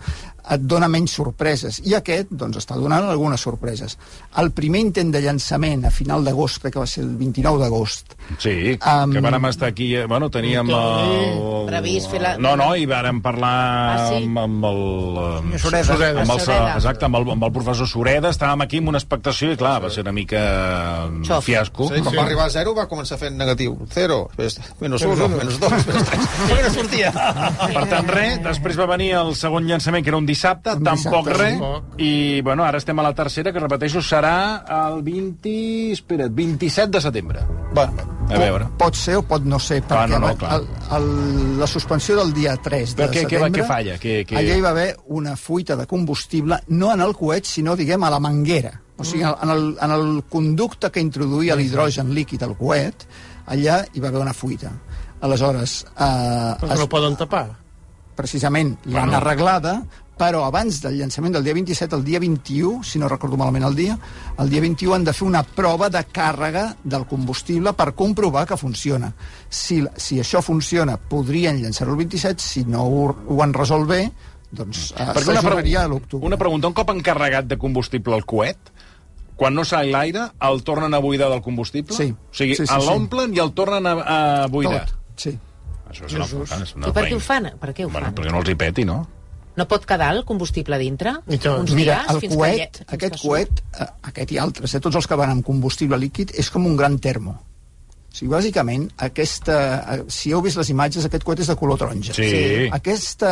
et 0.49 0.61
dona 0.65 0.87
menys 0.89 1.11
sorpreses. 1.19 1.81
I 1.85 1.93
aquest, 1.97 2.29
doncs, 2.31 2.57
està 2.57 2.75
donant 2.79 3.05
algunes 3.09 3.41
sorpreses. 3.41 3.97
El 4.41 4.51
primer 4.51 4.79
intent 4.81 5.11
de 5.13 5.21
llançament 5.21 5.85
a 5.85 5.91
final 5.93 6.23
d'agost, 6.25 6.61
crec 6.63 6.73
que 6.73 6.79
va 6.83 6.87
ser 6.89 7.03
el 7.03 7.15
29 7.17 7.59
d'agost, 7.63 8.15
Sí, 8.39 8.77
Am- 8.85 9.11
que 9.11 9.21
vàrem 9.25 9.45
estar 9.49 9.67
aquí, 9.69 9.95
eh, 9.95 10.05
bueno, 10.05 10.29
teníem 10.29 10.69
el... 10.69 11.65
Previst 11.67 12.11
fer 12.11 12.21
la- 12.21 12.35
No, 12.37 12.55
no, 12.59 12.75
i 12.77 12.85
vàrem 12.85 13.21
parlar 13.21 13.49
Ah, 13.49 14.07
sí? 14.09 14.23
amb, 14.23 14.37
amb 14.37 14.65
el... 14.69 14.81
eh, 15.55 15.59
Sureda. 15.59 15.83
Sureda. 15.95 16.21
Amb 16.21 16.31
el, 16.35 16.39
Sureda. 16.39 16.75
exacte, 16.75 17.05
amb 17.05 17.15
el, 17.17 17.29
amb 17.35 17.43
el 17.47 17.51
professor 17.55 17.87
Sureda, 17.89 18.29
estàvem 18.29 18.61
aquí 18.65 18.77
amb 18.81 18.91
una 18.93 18.99
expectació 19.01 19.51
i, 19.53 19.57
clar, 19.57 19.79
va 19.83 19.89
ser 19.89 20.03
una 20.05 20.13
mica 20.13 21.05
un 21.09 21.23
Xof. 21.25 21.45
fiasco. 21.45 21.87
Sí, 21.89 22.01
Quan 22.03 22.15
va 22.17 22.23
arribar 22.25 22.45
a 22.45 22.53
zero 22.53 22.73
va 22.77 22.87
començar 22.91 23.17
fent 23.21 23.37
negatiu. 23.37 23.77
Zero, 23.93 24.29
després, 24.37 24.59
menys 24.81 25.05
uno, 25.09 25.27
menys 25.33 25.59
dos, 25.59 25.71
menys 25.73 26.09
tres. 26.09 26.27
Perquè 26.49 26.61
no 26.67 26.73
sortia. 26.73 27.11
Per 27.73 27.85
tant, 27.91 28.07
res, 28.13 28.39
després 28.45 28.77
va 28.79 28.85
venir 28.93 29.11
el 29.19 29.33
segon 29.35 29.65
llançament, 29.69 30.03
que 30.05 30.13
era 30.13 30.17
un 30.21 30.25
dissabte, 30.39 30.71
Un 30.79 30.83
tampoc 30.87 31.25
dissabte, 31.27 31.33
res, 31.35 31.57
tampoc. 31.59 31.99
i, 31.99 32.41
bueno, 32.47 32.63
ara 32.63 32.79
estem 32.79 32.97
a 32.99 33.03
la 33.03 33.11
tercera, 33.13 33.51
que 33.51 33.59
repeteixo, 33.59 33.99
serà 33.99 34.63
el 34.87 35.01
20... 35.03 35.51
Espera't, 35.97 36.31
27 36.33 36.89
de 36.95 37.01
setembre. 37.03 37.43
Bueno, 37.75 38.07
A 38.29 38.37
veure. 38.37 38.67
Pot 38.77 38.93
ser 38.95 39.15
o 39.17 39.23
pot 39.25 39.41
no 39.43 39.57
ser, 39.59 39.79
Ah, 39.89 40.05
perquè 40.05 40.09
no, 40.13 40.19
no, 40.27 40.35
clar. 40.37 40.59
el, 40.59 40.67
el, 40.95 41.59
la 41.59 41.65
suspensió 41.67 42.15
del 42.19 42.31
dia 42.33 42.55
3 42.61 42.95
de 42.95 43.03
Però 43.03 43.11
què- 43.11 43.23
què 43.25 43.39
va- 43.39 43.47
setembre... 43.49 43.61
què 43.63 43.67
falla? 43.67 43.95
Què- 43.97 44.19
què- 44.29 44.37
Allà 44.37 44.55
hi 44.57 44.61
va 44.61 44.69
haver 44.69 44.91
una 45.07 45.35
fuita 45.35 45.75
de 45.75 45.87
combustible, 45.89 46.59
no 46.69 46.91
en 46.93 47.01
el 47.01 47.15
coet, 47.17 47.45
sinó, 47.49 47.75
diguem, 47.75 48.03
a 48.05 48.09
la 48.13 48.19
manguera. 48.19 48.75
O 48.97 49.03
sigui, 49.03 49.23
en 49.23 49.49
el, 49.49 49.77
en 49.81 49.91
el 49.95 50.23
conducte 50.29 50.91
que 50.91 51.01
introduïa 51.01 51.55
l'hidrogen 51.55 52.13
líquid 52.13 52.43
al 52.45 52.53
coet, 52.59 53.07
allà 53.47 53.81
hi 53.93 53.99
va 54.03 54.09
haver 54.13 54.21
una 54.21 54.33
fuita. 54.33 54.69
Aleshores, 55.21 55.85
eh, 55.97 56.53
Perquè 56.61 56.77
no 56.77 56.87
poden 56.87 57.15
tapar. 57.17 57.47
precisament 58.15 58.75
l'han 58.91 59.13
arreglada, 59.15 59.81
però 60.19 60.41
abans 60.43 60.81
del 60.83 60.97
llançament 60.99 61.31
del 61.37 61.45
dia 61.47 61.53
27, 61.55 61.95
el 61.95 62.03
dia 62.03 62.19
21, 62.19 62.83
si 62.83 62.99
no 62.99 63.07
recordo 63.07 63.37
malament 63.39 63.63
el 63.69 63.75
dia, 63.77 63.93
el 64.43 64.49
dia 64.51 64.59
21 64.61 64.97
han 64.97 65.05
de 65.07 65.13
fer 65.15 65.25
una 65.27 65.43
prova 65.47 65.87
de 65.89 66.01
càrrega 66.11 66.65
del 66.83 67.05
combustible 67.07 67.71
per 67.73 67.93
comprovar 67.95 68.45
que 68.49 68.57
funciona. 68.59 69.13
Si, 69.47 69.79
si 69.95 70.19
això 70.19 70.41
funciona, 70.43 70.97
podrien 70.99 71.61
llançar-ho 71.63 71.95
el 71.95 72.01
27, 72.03 72.43
si 72.43 72.65
no 72.67 72.83
ho, 72.83 73.05
ho 73.29 73.39
han 73.45 73.53
resolt 73.55 73.87
bé, 73.87 74.01
doncs 74.51 74.89
eh, 74.97 75.05
s'ajornaria 75.23 75.85
a 75.85 75.87
l'octubre. 75.87 76.25
una 76.27 76.37
pregunta, 76.41 76.67
un 76.67 76.73
cop 76.75 76.89
encarregat 76.91 77.45
de 77.47 77.57
combustible 77.57 78.15
el 78.19 78.25
coet, 78.25 78.57
quan 79.39 79.55
no 79.55 79.63
s'ha 79.63 79.83
l'aire, 79.87 80.25
el 80.43 80.63
tornen 80.67 80.93
a 80.93 80.99
buidar 80.99 81.29
del 81.31 81.41
combustible? 81.41 81.95
Sí. 81.95 82.09
O 82.11 82.33
sigui, 82.35 82.57
Sí, 82.57 82.65
sí, 82.65 82.73
sí. 82.73 82.85
l'omplen 82.89 83.31
i 83.33 83.39
el 83.39 83.53
tornen 83.55 83.87
a, 83.87 83.93
a 84.43 84.47
buidar? 84.51 84.81
Tot, 84.89 85.15
sí. 85.15 85.31
Això 85.89 86.09
és 86.09 86.17
una, 86.19 86.27
és 86.59 86.75
una 86.75 86.89
I 86.91 86.91
per 86.93 87.05
què 87.07 87.15
ho 87.15 87.21
fan? 87.23 87.47
Per 87.61 87.71
què 87.73 87.85
ho 87.85 87.89
Bueno, 87.89 88.09
fan? 88.11 88.17
perquè 88.19 88.33
no 88.35 88.41
els 88.43 88.49
hi 88.51 88.57
peti, 88.59 88.83
no? 88.85 88.97
No 89.57 89.65
pot 89.67 89.85
quedar 89.85 90.11
el 90.15 90.23
combustible 90.25 90.77
dintre? 90.77 91.15
I 91.27 91.37
tant. 91.37 91.65
Uns 91.65 91.73
Mira, 91.75 92.03
dies 92.03 92.13
el 92.13 92.21
fins 92.21 92.35
coet, 92.35 92.71
que, 92.77 92.85
fins 92.85 92.93
aquest 92.97 93.13
que 93.13 93.19
surt? 93.19 93.29
coet, 93.29 93.63
eh, 93.79 93.87
aquest 94.11 94.31
i 94.31 94.37
altres, 94.37 94.73
eh, 94.73 94.79
tots 94.79 94.95
els 94.95 95.07
que 95.07 95.15
van 95.19 95.33
amb 95.33 95.45
combustible 95.45 95.97
líquid, 95.97 96.31
és 96.37 96.49
com 96.49 96.65
un 96.69 96.77
gran 96.77 96.99
termo. 96.99 97.37
O 98.09 98.15
sigui, 98.19 98.31
bàsicament, 98.31 98.87
aquesta, 99.05 99.55
eh, 99.93 100.03
si 100.09 100.31
heu 100.33 100.41
vist 100.41 100.57
les 100.57 100.71
imatges, 100.73 101.05
aquest 101.05 101.23
coet 101.23 101.43
és 101.43 101.47
de 101.47 101.55
color 101.55 101.77
taronja. 101.77 102.13
Sí. 102.17 102.25
Sí. 102.25 102.69
Aquesta, 102.73 103.29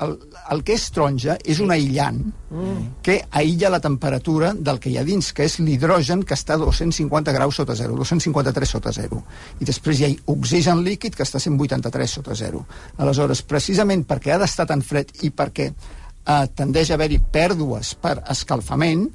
el, 0.00 0.14
el 0.54 0.62
que 0.64 0.72
és 0.72 0.86
taronja 0.90 1.36
és 1.44 1.60
un 1.60 1.70
aïllant 1.70 2.22
Mm. 2.48 3.02
que 3.02 3.24
aïlla 3.32 3.68
la 3.68 3.80
temperatura 3.80 4.52
del 4.54 4.78
que 4.78 4.88
hi 4.88 4.96
ha 4.98 5.04
dins, 5.04 5.32
que 5.34 5.42
és 5.44 5.58
l'hidrogen 5.58 6.22
que 6.22 6.34
està 6.34 6.54
a 6.54 6.60
250 6.62 7.32
graus 7.34 7.56
sota 7.58 7.74
zero, 7.74 7.96
253 7.98 8.70
sota 8.70 8.92
zero. 8.94 9.24
I 9.60 9.64
després 9.66 9.98
hi 10.00 10.04
ha 10.06 10.10
oxigen 10.30 10.84
líquid 10.86 11.16
que 11.18 11.24
està 11.26 11.36
a 11.40 11.42
183 11.42 12.10
sota 12.20 12.34
zero. 12.38 12.64
Aleshores, 12.98 13.42
precisament 13.42 14.06
perquè 14.06 14.32
ha 14.32 14.38
d'estar 14.38 14.66
tan 14.70 14.80
fred 14.82 15.10
i 15.26 15.30
perquè 15.34 15.66
eh, 15.72 16.46
tendeix 16.54 16.90
a 16.90 16.94
haver-hi 16.94 17.18
pèrdues 17.32 17.96
per 18.00 18.20
escalfament, 18.30 19.08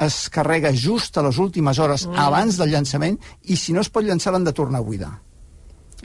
es 0.00 0.28
carrega 0.30 0.72
just 0.74 1.16
a 1.18 1.22
les 1.22 1.38
últimes 1.38 1.78
hores 1.78 2.06
mm. 2.06 2.18
abans 2.18 2.56
del 2.58 2.70
llançament 2.70 3.18
i 3.44 3.56
si 3.56 3.72
no 3.72 3.80
es 3.80 3.88
pot 3.88 4.04
llançar 4.04 4.32
l'han 4.34 4.44
de 4.44 4.52
tornar 4.52 4.80
a 4.80 4.82
buidar. 4.84 5.12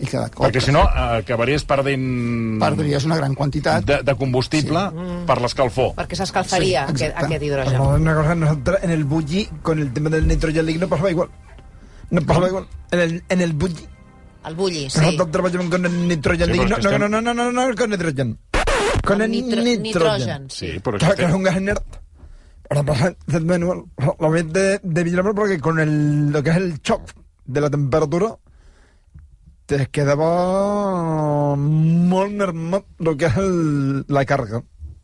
I 0.01 0.07
cada 0.07 0.29
cop 0.31 0.45
Perquè 0.45 0.61
si 0.63 0.71
no, 0.71 0.85
eh, 0.87 1.17
acabaries 1.19 1.65
perdent... 1.67 2.59
perdries 2.61 3.03
una 3.05 3.17
gran 3.19 3.35
quantitat 3.35 3.83
de, 3.85 3.97
de 4.07 4.15
combustible 4.15 4.85
sí. 4.89 5.07
per 5.27 5.35
l'escalfor. 5.43 5.91
Perquè 5.99 6.15
s'escalfaria 6.17 6.85
Sí, 6.87 6.93
aquest, 6.93 7.03
exacte. 7.11 7.25
aquest 7.25 7.43
hidrogen. 7.43 7.81
Una 7.81 8.15
cosa, 8.15 8.35
nosotros 8.35 8.77
en 8.81 8.91
el 8.95 9.03
bulli, 9.03 9.43
con 9.61 9.79
el 9.79 9.91
tema 9.93 10.09
del 10.09 10.27
nitrogen 10.27 10.65
líquido, 10.65 10.87
pasaba 10.87 11.11
igual. 11.11 11.29
Nos 12.09 12.23
pasaba 12.23 12.47
igual. 12.47 12.67
En 12.91 12.99
el, 12.99 13.23
en 13.27 13.41
el 13.41 13.53
bulli. 13.53 13.85
El 14.47 14.55
bulli, 14.55 14.89
sí. 14.89 14.99
Nosotros 15.01 15.31
trabajamos 15.31 15.67
con 15.69 15.85
el 15.85 16.07
nitrogen 16.07 16.45
Sí, 16.47 16.51
líquido. 16.53 16.69
No, 16.69 16.75
que 16.77 16.81
no, 16.83 16.89
estem- 16.89 16.99
no, 16.99 17.21
no, 17.21 17.33
no, 17.33 17.51
no, 17.51 17.67
no, 17.67 17.75
con 17.75 17.89
nitrogen. 17.91 18.39
Con 19.05 19.21
el, 19.21 19.25
El 19.25 19.31
nitro- 19.31 19.61
nitrogen. 19.61 19.83
nitrogen, 19.83 20.49
Sí, 20.49 20.79
però 20.81 20.97
Claro, 20.97 21.13
és 21.13 21.19
que 21.19 21.25
que... 21.27 21.33
un 21.33 21.43
gas 21.43 21.57
inerte. 21.57 22.00
Pasa, 22.71 23.15
manual, 23.41 23.83
lo 24.19 24.29
ves 24.31 24.51
de, 24.53 24.79
de 24.81 25.03
Villamor 25.03 25.35
porque 25.35 25.59
con 25.59 25.79
el, 25.79 26.31
lo 26.31 26.41
que 26.41 26.51
es 26.51 26.55
el 26.57 26.79
shock 26.81 27.11
de 27.45 27.59
la 27.61 27.69
temperatura 27.69 28.37
te 29.65 29.87
quedaba 29.87 31.55
molt 31.55 32.33
mermat 32.35 32.85
lo 32.99 33.15
que 33.17 33.27
és 33.29 33.37
el, 33.39 34.05
la 34.07 34.23
càrrega. 34.27 34.61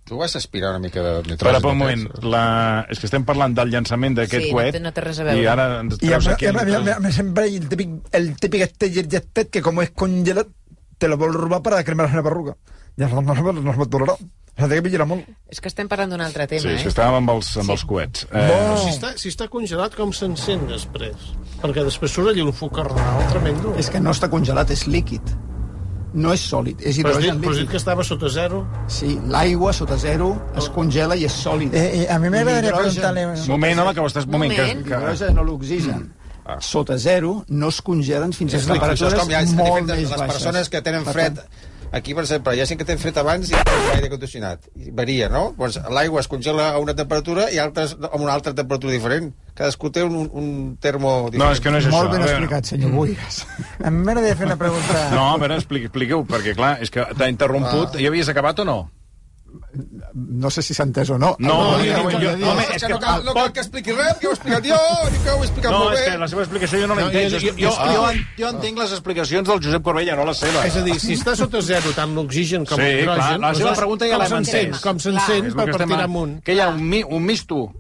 Tu 0.08 0.16
vas 0.16 0.36
aspirar 0.40 0.70
una 0.72 0.80
mica 0.80 1.02
de 1.04 1.12
nitrogen. 1.24 1.36
Espera, 1.36 1.60
per 1.60 1.72
un 1.74 1.78
moment. 1.82 2.06
La... 2.24 2.86
És 2.92 3.00
que 3.02 3.08
estem 3.10 3.26
parlant 3.28 3.56
del 3.58 3.72
llançament 3.74 4.16
d'aquest 4.16 4.46
Sí, 4.46 4.52
no 4.54 4.56
coet 4.58 4.78
té- 4.78 4.82
no 4.84 4.94
té 4.96 5.04
res 5.04 5.20
a 5.20 5.26
veure. 5.28 5.42
i 5.44 5.48
ara 5.52 5.66
ens 5.84 5.98
treus 6.00 6.28
a, 6.32 6.36
aquí... 6.38 6.48
a, 6.48 6.54
a, 6.56 6.80
a, 6.80 6.96
a, 7.02 7.12
sempre 7.12 7.48
el 7.52 7.68
típic, 7.68 7.98
el 8.16 8.30
típic 8.40 8.64
este 8.70 9.48
que 9.52 9.62
como 9.62 9.82
es 9.84 9.92
congelat 9.92 10.48
te 10.98 11.08
lo 11.12 11.18
vol 11.20 11.34
robar 11.36 11.62
para 11.62 11.84
cremar 11.84 12.08
la 12.16 12.24
perruca. 12.24 12.56
Ja 12.98 13.10
no, 13.12 13.22
no, 13.22 13.36
no, 13.36 13.52
no 13.54 13.72
es 13.72 13.78
pot 13.84 13.92
tolerar. 13.92 14.16
Que 14.58 14.82
vigila 14.82 15.06
molt. 15.06 15.28
És 15.54 15.60
que 15.62 15.70
estem 15.70 15.88
parlant 15.88 16.10
d'un 16.10 16.22
altre 16.22 16.48
tema, 16.50 16.62
Sí, 16.64 16.68
que 16.82 16.88
eh? 16.90 16.92
estàvem 16.92 17.20
amb 17.20 17.30
els, 17.30 17.52
amb 17.62 17.70
els 17.76 17.84
coets. 17.86 18.24
Eh, 18.32 18.48
Però 18.50 18.78
si 18.82 18.90
està, 18.90 19.12
si 19.22 19.30
està 19.30 19.48
congelat, 19.54 19.94
com 19.96 20.10
s'encén 20.12 20.66
després? 20.68 21.28
Perquè 21.62 21.84
després 21.86 22.12
surt 22.12 22.32
allà 22.32 22.44
un 22.44 22.54
focarral 22.54 23.28
tremendo. 23.30 23.76
és 23.78 23.90
que 23.90 24.00
no 24.02 24.12
està 24.12 24.30
congelat, 24.30 24.72
és 24.74 24.88
líquid. 24.88 25.22
No 26.18 26.32
és 26.34 26.42
sòlid, 26.50 26.82
és 26.82 26.98
hidrogen 26.98 27.38
però 27.38 27.52
has 27.52 27.58
dit 27.58 27.60
líquid. 27.60 27.70
que 27.70 27.78
estava 27.78 28.04
sota 28.04 28.30
zero. 28.34 28.66
Sí, 28.88 29.20
l'aigua 29.28 29.74
sota 29.74 29.98
zero 29.98 30.32
es 30.58 30.70
congela 30.74 31.16
i 31.16 31.26
és 31.26 31.32
sòlid. 31.34 31.76
Eh, 31.76 32.04
eh, 32.04 32.08
a 32.10 32.18
mi 32.18 32.30
m'agradaria 32.34 32.74
preguntar-li... 32.74 33.26
moment, 33.52 33.80
home, 33.84 33.94
que 33.94 34.00
ho 34.02 34.08
estàs... 34.08 34.26
Moment, 34.26 34.56
que, 34.56 34.62
Moment. 34.62 34.86
que... 34.88 34.96
L'hidrogen 34.98 35.38
o 35.38 35.44
l'oxigen 35.44 36.14
sota 36.64 36.98
zero 36.98 37.44
no 37.50 37.68
es 37.68 37.82
congelen 37.84 38.32
fins 38.34 38.54
a 38.56 38.60
temperatures 38.72 39.14
com 39.20 39.30
ja 39.30 39.42
és 39.44 39.52
molt 39.54 39.86
de 39.86 39.98
més 40.00 40.10
les 40.10 40.14
baixes. 40.16 40.34
persones 40.34 40.70
que 40.70 40.82
tenen 40.82 41.04
Per 41.04 41.14
fred. 41.14 41.36
tant, 41.36 41.48
Aquí, 41.92 42.14
per 42.14 42.26
exemple, 42.26 42.52
hi 42.56 42.60
ha 42.62 42.66
gent 42.68 42.80
que 42.82 42.86
té 42.88 42.98
fred 43.00 43.16
abans 43.22 43.48
i 43.50 43.56
l'aire 43.56 44.10
condicionat. 44.12 44.66
Varia, 44.98 45.30
no? 45.32 45.54
Doncs 45.58 45.78
l'aigua 45.96 46.20
es 46.20 46.28
congela 46.28 46.66
a 46.74 46.82
una 46.84 46.94
temperatura 46.98 47.48
i 47.54 47.62
altres 47.64 47.96
a 47.96 48.12
una 48.20 48.34
altra 48.34 48.54
temperatura 48.58 48.92
diferent. 48.92 49.32
Cadascú 49.56 49.90
té 49.96 50.04
un, 50.04 50.18
un, 50.28 50.50
termo 50.84 51.30
diferent. 51.32 51.46
No, 51.46 51.52
és 51.56 51.62
que 51.64 51.72
no 51.72 51.80
és 51.80 51.88
Molt 51.88 52.12
això. 52.12 52.18
ben 52.18 52.28
explicat, 52.28 52.68
senyor 52.74 52.92
Buigas. 52.92 53.40
A 53.80 53.90
mi 53.90 54.04
m'agradaria 54.04 54.36
fer 54.36 54.50
una 54.52 54.60
pregunta... 54.60 55.08
No, 55.16 55.30
a 55.32 55.40
veure, 55.42 55.58
expli- 55.62 55.86
expliqueu, 55.88 56.26
perquè 56.28 56.54
clar, 56.60 56.76
és 56.84 56.92
que 56.92 57.08
t'ha 57.18 57.32
interromput. 57.32 57.96
Ah. 57.96 58.04
Ja 58.04 58.12
havies 58.12 58.30
acabat 58.36 58.60
o 58.60 58.68
no? 58.68 58.78
No 60.18 60.50
sé 60.50 60.64
si 60.66 60.74
s'ha 60.74 60.82
entès 60.88 61.12
o 61.14 61.18
no. 61.22 61.36
No, 61.38 61.78
jo- 61.78 61.84
el- 61.84 62.16
jo- 62.18 62.30
el- 62.32 62.44
home, 62.44 62.64
és 62.64 62.76
és 62.78 62.84
que 62.84 62.90
no 62.90 63.00
cal, 63.00 63.24
no 63.24 63.34
cal 63.36 63.52
que 63.54 63.60
expliqui 63.62 63.92
res, 63.94 64.16
que 64.18 64.26
ho 64.26 64.32
he 64.32 64.34
explicat 64.34 64.66
jo, 64.66 64.78
ni 65.12 65.18
que 65.20 65.30
ho 65.30 65.36
he 65.44 65.46
explicat 65.46 65.72
No, 65.72 65.80
molt 65.84 65.94
és 65.94 66.00
bé. 66.00 66.12
que 66.12 66.18
la 66.24 66.28
seva 66.32 66.42
explicació 66.42 66.80
jo 66.82 66.88
no 66.88 66.96
No, 66.96 67.02
l'entenc. 67.02 67.32
jo- 67.32 67.40
Jo, 67.40 67.54
jo- 67.54 67.92
jo, 67.94 68.24
jo- 68.40 68.50
entenc 68.50 68.80
les 68.80 68.92
explicacions 68.98 69.48
del 69.48 69.62
Josep 69.64 69.84
Corbella, 69.84 70.16
no 70.16 70.26
les 70.26 70.38
seves. 70.38 70.66
És 70.66 70.76
a 70.76 70.82
dir, 70.88 71.00
si 71.00 71.14
està 71.14 71.36
sota 71.36 71.62
zero 71.62 71.92
tant 71.94 72.16
l'oxigen 72.16 72.66
com 72.66 72.78
Sí, 72.80 72.84
l'hidrogen... 72.84 73.16
clar, 73.22 73.40
la 73.40 73.54
seva 73.54 73.70
doncs, 73.70 73.78
pregunta 73.84 74.08
ja 74.10 74.18
com 74.18 74.26
l'hem 74.26 74.38
entès. 74.44 74.82
Com 74.82 75.00
s'encén 75.00 75.46
És 75.46 75.54
per, 75.54 75.70
a- 75.70 76.04
amunt. 76.04 76.42
Que 76.44 76.54
hi 76.56 76.60
ha 76.62 76.70
un, 76.70 76.82
mi, 76.90 77.04
un 77.04 77.24
misto. 77.24 77.72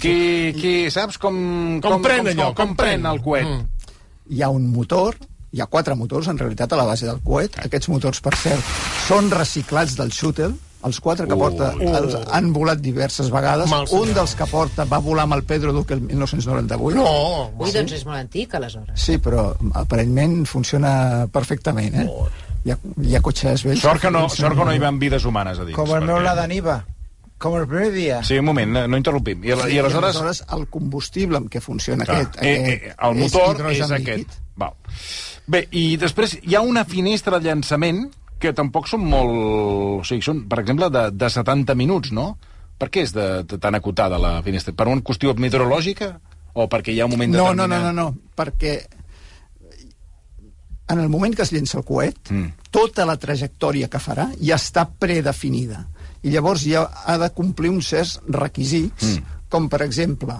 Qui, 0.00 0.52
qui 0.58 0.74
saps 0.90 1.18
com... 1.22 1.80
Com 1.80 2.02
pren 2.02 2.26
allò, 2.32 2.48
Com, 2.52 2.72
com 2.72 2.76
pren 2.76 3.00
pren? 3.02 3.06
el 3.12 3.20
coet? 3.22 3.46
Mm. 3.46 3.66
hi 4.34 4.42
ha 4.42 4.48
un 4.50 4.72
motor, 4.72 5.14
hi 5.54 5.60
ha 5.62 5.66
quatre 5.70 5.94
motors, 5.94 6.26
en 6.26 6.38
realitat, 6.38 6.72
a 6.72 6.76
la 6.80 6.84
base 6.88 7.06
del 7.06 7.20
coet. 7.22 7.54
Aquests 7.64 7.88
motors, 7.92 8.20
per 8.20 8.34
cert, 8.34 8.64
són 9.06 9.30
reciclats 9.30 9.94
del 9.96 10.10
Shuttle, 10.10 10.56
els 10.86 11.00
quatre 11.02 11.26
que 11.26 11.34
Uh, 11.34 11.40
porta 11.40 11.72
els 11.98 12.14
han 12.32 12.52
volat 12.54 12.80
diverses 12.80 13.28
vegades. 13.34 13.68
Mal 13.70 13.86
un 13.96 14.12
dels 14.14 14.34
que 14.38 14.46
porta 14.50 14.86
va 14.88 14.98
volar 15.02 15.26
amb 15.26 15.34
el 15.36 15.42
Pedro 15.44 15.72
Duque 15.74 15.94
el 15.98 16.00
1998. 16.06 16.96
No, 16.96 17.50
Ui, 17.58 17.72
doncs 17.74 17.92
és 17.98 18.04
molt 18.06 18.20
antic, 18.22 18.54
aleshores. 18.54 18.94
Sí, 19.02 19.18
però 19.22 19.48
aparentment 19.74 20.44
funciona 20.46 21.26
perfectament, 21.32 21.94
eh? 22.02 22.08
Hi 22.66 22.72
ha, 22.74 22.78
hi 23.02 23.14
ha 23.14 23.20
cotxes 23.22 23.62
vells... 23.66 23.82
Sort 23.82 24.00
que, 24.02 24.10
no, 24.10 24.28
sort 24.32 24.56
que 24.58 24.64
no 24.66 24.72
hi 24.74 24.80
van 24.82 24.98
vides 25.02 25.24
humanes 25.28 25.58
a 25.60 25.64
dins. 25.66 25.76
Com 25.76 25.92
el 25.94 26.02
meu 26.06 26.16
perquè- 26.16 26.24
la 26.30 26.34
d'Aniva. 26.40 26.80
Com 27.38 27.52
el 27.58 27.66
primer 27.68 27.90
dia. 27.92 28.22
Sí, 28.24 28.38
un 28.40 28.46
moment, 28.48 28.70
no, 28.72 28.86
no 28.88 28.96
interrompim. 28.96 29.42
I, 29.44 29.50
I, 29.52 29.74
I 29.76 29.78
aleshores... 29.82 30.16
aleshores 30.16 30.42
el 30.56 30.66
combustible 30.72 31.36
amb 31.42 31.50
què 31.52 31.60
funciona 31.60 32.06
Clar, 32.08 32.22
aquest, 32.24 32.38
eh, 32.40 32.54
eh, 32.88 32.94
el 32.96 33.18
motor 33.20 33.50
és, 33.50 33.58
hidrogen 33.60 33.92
aquest. 33.98 34.22
líquid. 34.22 34.38
Val. 34.56 34.72
Bé, 35.46 35.60
i 35.76 35.82
després 36.00 36.38
hi 36.42 36.56
ha 36.56 36.62
una 36.64 36.86
finestra 36.88 37.36
de 37.38 37.50
llançament 37.50 38.06
que 38.38 38.52
tampoc 38.52 38.86
són 38.90 39.04
molt... 39.08 39.32
O 40.00 40.04
sigui, 40.04 40.22
són, 40.22 40.44
per 40.50 40.58
exemple, 40.60 40.90
de, 40.92 41.06
de 41.12 41.30
70 41.32 41.74
minuts, 41.74 42.12
no? 42.12 42.36
Per 42.76 42.90
què 42.92 43.06
és 43.06 43.12
de, 43.16 43.42
de 43.48 43.56
tan 43.58 43.74
acotada 43.78 44.18
la 44.20 44.42
finestra? 44.44 44.74
Per 44.76 44.86
una 44.92 45.00
qüestió 45.00 45.32
meteorològica? 45.40 46.10
O 46.56 46.66
perquè 46.72 46.92
hi 46.92 47.00
ha 47.00 47.06
un 47.08 47.12
moment 47.16 47.32
No, 47.32 47.50
no, 47.54 47.64
determinat? 47.64 47.82
no, 47.82 47.92
no, 47.92 48.10
no, 48.12 48.34
perquè 48.36 48.74
en 50.88 51.00
el 51.02 51.08
moment 51.10 51.34
que 51.34 51.42
es 51.42 51.50
llença 51.52 51.78
el 51.80 51.84
coet, 51.84 52.30
Mm. 52.30 52.52
tota 52.70 53.04
la 53.06 53.16
trajectòria 53.16 53.88
que 53.88 53.98
farà 53.98 54.28
ja 54.40 54.54
està 54.56 54.84
predefinida. 54.86 55.86
I 56.22 56.30
llavors 56.30 56.62
ja 56.64 56.84
ha 57.06 57.16
de 57.18 57.30
complir 57.34 57.70
uns 57.70 57.88
certs 57.88 58.20
requisits, 58.28 59.16
Mm. 59.18 59.24
com 59.48 59.68
per 59.68 59.82
exemple, 59.82 60.34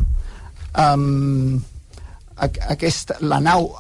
um, 0.78 1.60
aquesta, 2.36 3.16
la 3.24 3.38
nau, 3.40 3.70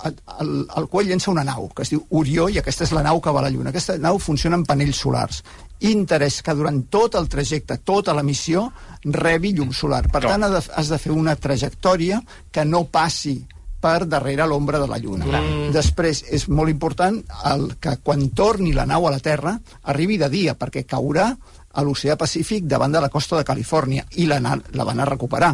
el, 0.40 0.52
el 0.64 0.86
coet 0.88 1.10
llença 1.10 1.30
una 1.30 1.44
nau 1.44 1.68
que 1.76 1.84
es 1.84 1.92
diu 1.92 2.02
Orió 2.16 2.48
i 2.48 2.58
aquesta 2.60 2.86
és 2.86 2.92
la 2.96 3.04
nau 3.04 3.20
que 3.20 3.32
va 3.34 3.42
a 3.42 3.46
la 3.46 3.50
Lluna. 3.52 3.72
Aquesta 3.72 3.98
nau 4.00 4.20
funciona 4.22 4.56
amb 4.56 4.68
panells 4.68 5.02
solars. 5.04 5.42
Interès 5.84 6.40
que 6.42 6.54
durant 6.56 6.78
tot 6.92 7.18
el 7.20 7.28
trajecte, 7.28 7.76
tota 7.84 8.14
la 8.16 8.24
missió, 8.24 8.70
rebi 9.04 9.52
llum 9.52 9.74
solar. 9.76 10.06
Per 10.08 10.22
Clar. 10.24 10.38
tant, 10.38 10.48
has 10.56 10.88
de 10.88 10.98
fer 10.98 11.12
una 11.12 11.36
trajectòria 11.36 12.22
que 12.50 12.64
no 12.64 12.86
passi 12.88 13.42
per 13.86 14.06
darrere 14.08 14.46
l'ombra 14.48 14.80
de 14.80 14.88
la 14.88 14.98
Lluna. 14.98 15.28
Mm. 15.28 15.68
Després, 15.74 16.24
és 16.32 16.48
molt 16.48 16.72
important 16.72 17.20
el 17.52 17.74
que 17.80 17.98
quan 18.02 18.30
torni 18.34 18.72
la 18.72 18.86
nau 18.88 19.06
a 19.06 19.12
la 19.12 19.20
Terra 19.20 19.52
arribi 19.92 20.16
de 20.18 20.30
dia, 20.32 20.56
perquè 20.58 20.86
caurà 20.88 21.28
a 21.76 21.84
l'oceà 21.84 22.16
Pacífic 22.16 22.64
davant 22.64 22.94
de 22.94 23.04
la 23.04 23.12
costa 23.12 23.36
de 23.36 23.44
Califòrnia 23.44 24.06
i 24.16 24.26
la, 24.30 24.40
la 24.40 24.88
van 24.88 25.04
a 25.04 25.08
recuperar 25.08 25.52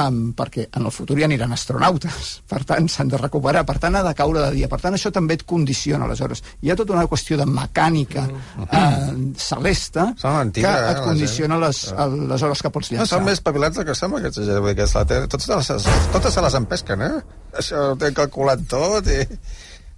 um, 0.00 0.32
perquè 0.36 0.66
en 0.76 0.84
el 0.88 0.92
futur 0.94 1.16
hi 1.18 1.24
aniran 1.26 1.52
astronautes, 1.54 2.28
per 2.50 2.62
tant 2.68 2.88
s'han 2.90 3.08
de 3.12 3.18
recuperar, 3.20 3.64
per 3.68 3.78
tant 3.82 3.96
ha 3.98 4.02
de 4.06 4.14
caure 4.18 4.42
de 4.46 4.50
dia, 4.56 4.68
per 4.68 4.80
tant 4.82 4.94
això 4.96 5.12
també 5.14 5.34
et 5.38 5.44
condiciona 5.48 6.04
aleshores. 6.08 6.42
Hi 6.62 6.70
ha 6.72 6.76
tota 6.80 6.94
una 6.96 7.06
qüestió 7.10 7.38
de 7.40 7.46
mecànica 7.46 8.26
eh, 8.28 9.12
celeste 9.38 10.06
Són 10.18 10.30
que 10.30 10.38
mentida, 10.44 10.72
eh, 10.74 10.90
et 10.92 10.98
la 11.00 11.04
condiciona 11.08 11.58
les, 11.66 11.84
el- 11.92 12.18
les 12.30 12.42
hores 12.46 12.62
que 12.62 12.70
pots 12.74 12.90
No, 12.92 12.98
llançar. 12.98 13.18
són 13.18 13.24
més 13.28 13.38
espavilats 13.40 13.76
del 13.80 13.86
que 13.88 13.94
sembla, 13.98 14.20
aquests 14.24 14.38
vull 14.48 14.68
dir 14.72 14.76
que 14.80 14.88
és 14.88 14.94
la 14.98 15.04
terra. 15.10 15.28
Totes, 15.28 15.48
les, 15.48 15.88
totes 16.12 16.34
se 16.34 16.42
les 16.44 16.54
empesquen, 16.60 17.02
eh? 17.02 17.12
Això 17.58 17.90
ho 17.92 17.96
tenen 17.96 18.14
calculat 18.18 18.66
tot 18.68 19.06
i... 19.12 19.20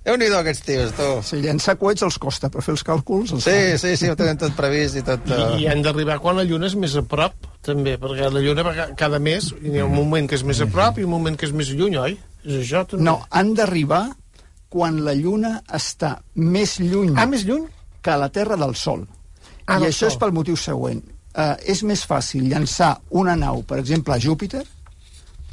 Déu-n'hi-do, 0.07 0.37
aquests 0.39 0.63
tios, 0.63 0.93
tu. 0.95 1.07
Si 1.27 1.41
llançar 1.43 1.75
coets 1.81 2.05
els 2.07 2.17
costa, 2.23 2.47
però 2.53 2.63
fer 2.63 2.77
els 2.77 2.85
càlculs... 2.87 3.33
Els 3.35 3.43
Sí, 3.43 3.57
sí, 3.83 3.97
sí, 3.99 4.11
ho 4.13 4.15
tenen 4.19 4.39
tot 4.39 4.55
previst 4.55 5.01
i 5.01 5.03
tot... 5.07 5.25
I, 5.27 5.35
Uh... 5.35 5.57
I 5.59 5.67
han 5.73 5.83
d'arribar 5.83 6.21
quan 6.23 6.39
la 6.39 6.45
Lluna 6.47 6.69
és 6.71 6.77
més 6.79 6.95
a 6.95 7.03
prop, 7.03 7.35
també, 7.67 7.97
perquè 7.99 8.29
la 8.31 8.43
Lluna 8.45 8.87
cada 9.01 9.19
mes 9.19 9.49
hi 9.65 9.75
ha 9.81 9.89
un 9.89 9.97
moment 9.97 10.29
que 10.31 10.39
és 10.39 10.45
més 10.47 10.61
a 10.63 10.69
prop 10.71 11.01
i 11.03 11.07
un 11.09 11.11
moment 11.11 11.35
que 11.37 11.49
és 11.49 11.55
més 11.57 11.73
lluny, 11.75 11.99
oi? 11.99 12.15
És 12.47 12.61
això, 12.63 12.85
també? 12.87 13.03
No, 13.09 13.17
han 13.35 13.51
d'arribar 13.59 14.05
quan 14.71 15.03
la 15.03 15.15
Lluna 15.19 15.57
està 15.75 16.15
més 16.39 16.79
lluny, 16.79 17.17
Ah, 17.19 17.27
més 17.27 17.43
lluny? 17.49 17.67
que 18.07 18.15
la 18.23 18.29
Terra 18.31 18.55
del 18.61 18.77
Sol. 18.79 19.03
Ah, 19.67 19.81
I 19.81 19.89
això 19.91 20.07
Sol. 20.07 20.13
és 20.15 20.21
pel 20.23 20.33
motiu 20.39 20.55
següent. 20.55 21.03
Uh, 21.37 21.53
és 21.67 21.83
més 21.83 22.07
fàcil 22.07 22.47
llançar 22.49 22.95
una 23.11 23.35
nau, 23.37 23.65
per 23.67 23.81
exemple, 23.83 24.15
a 24.15 24.23
Júpiter, 24.23 24.63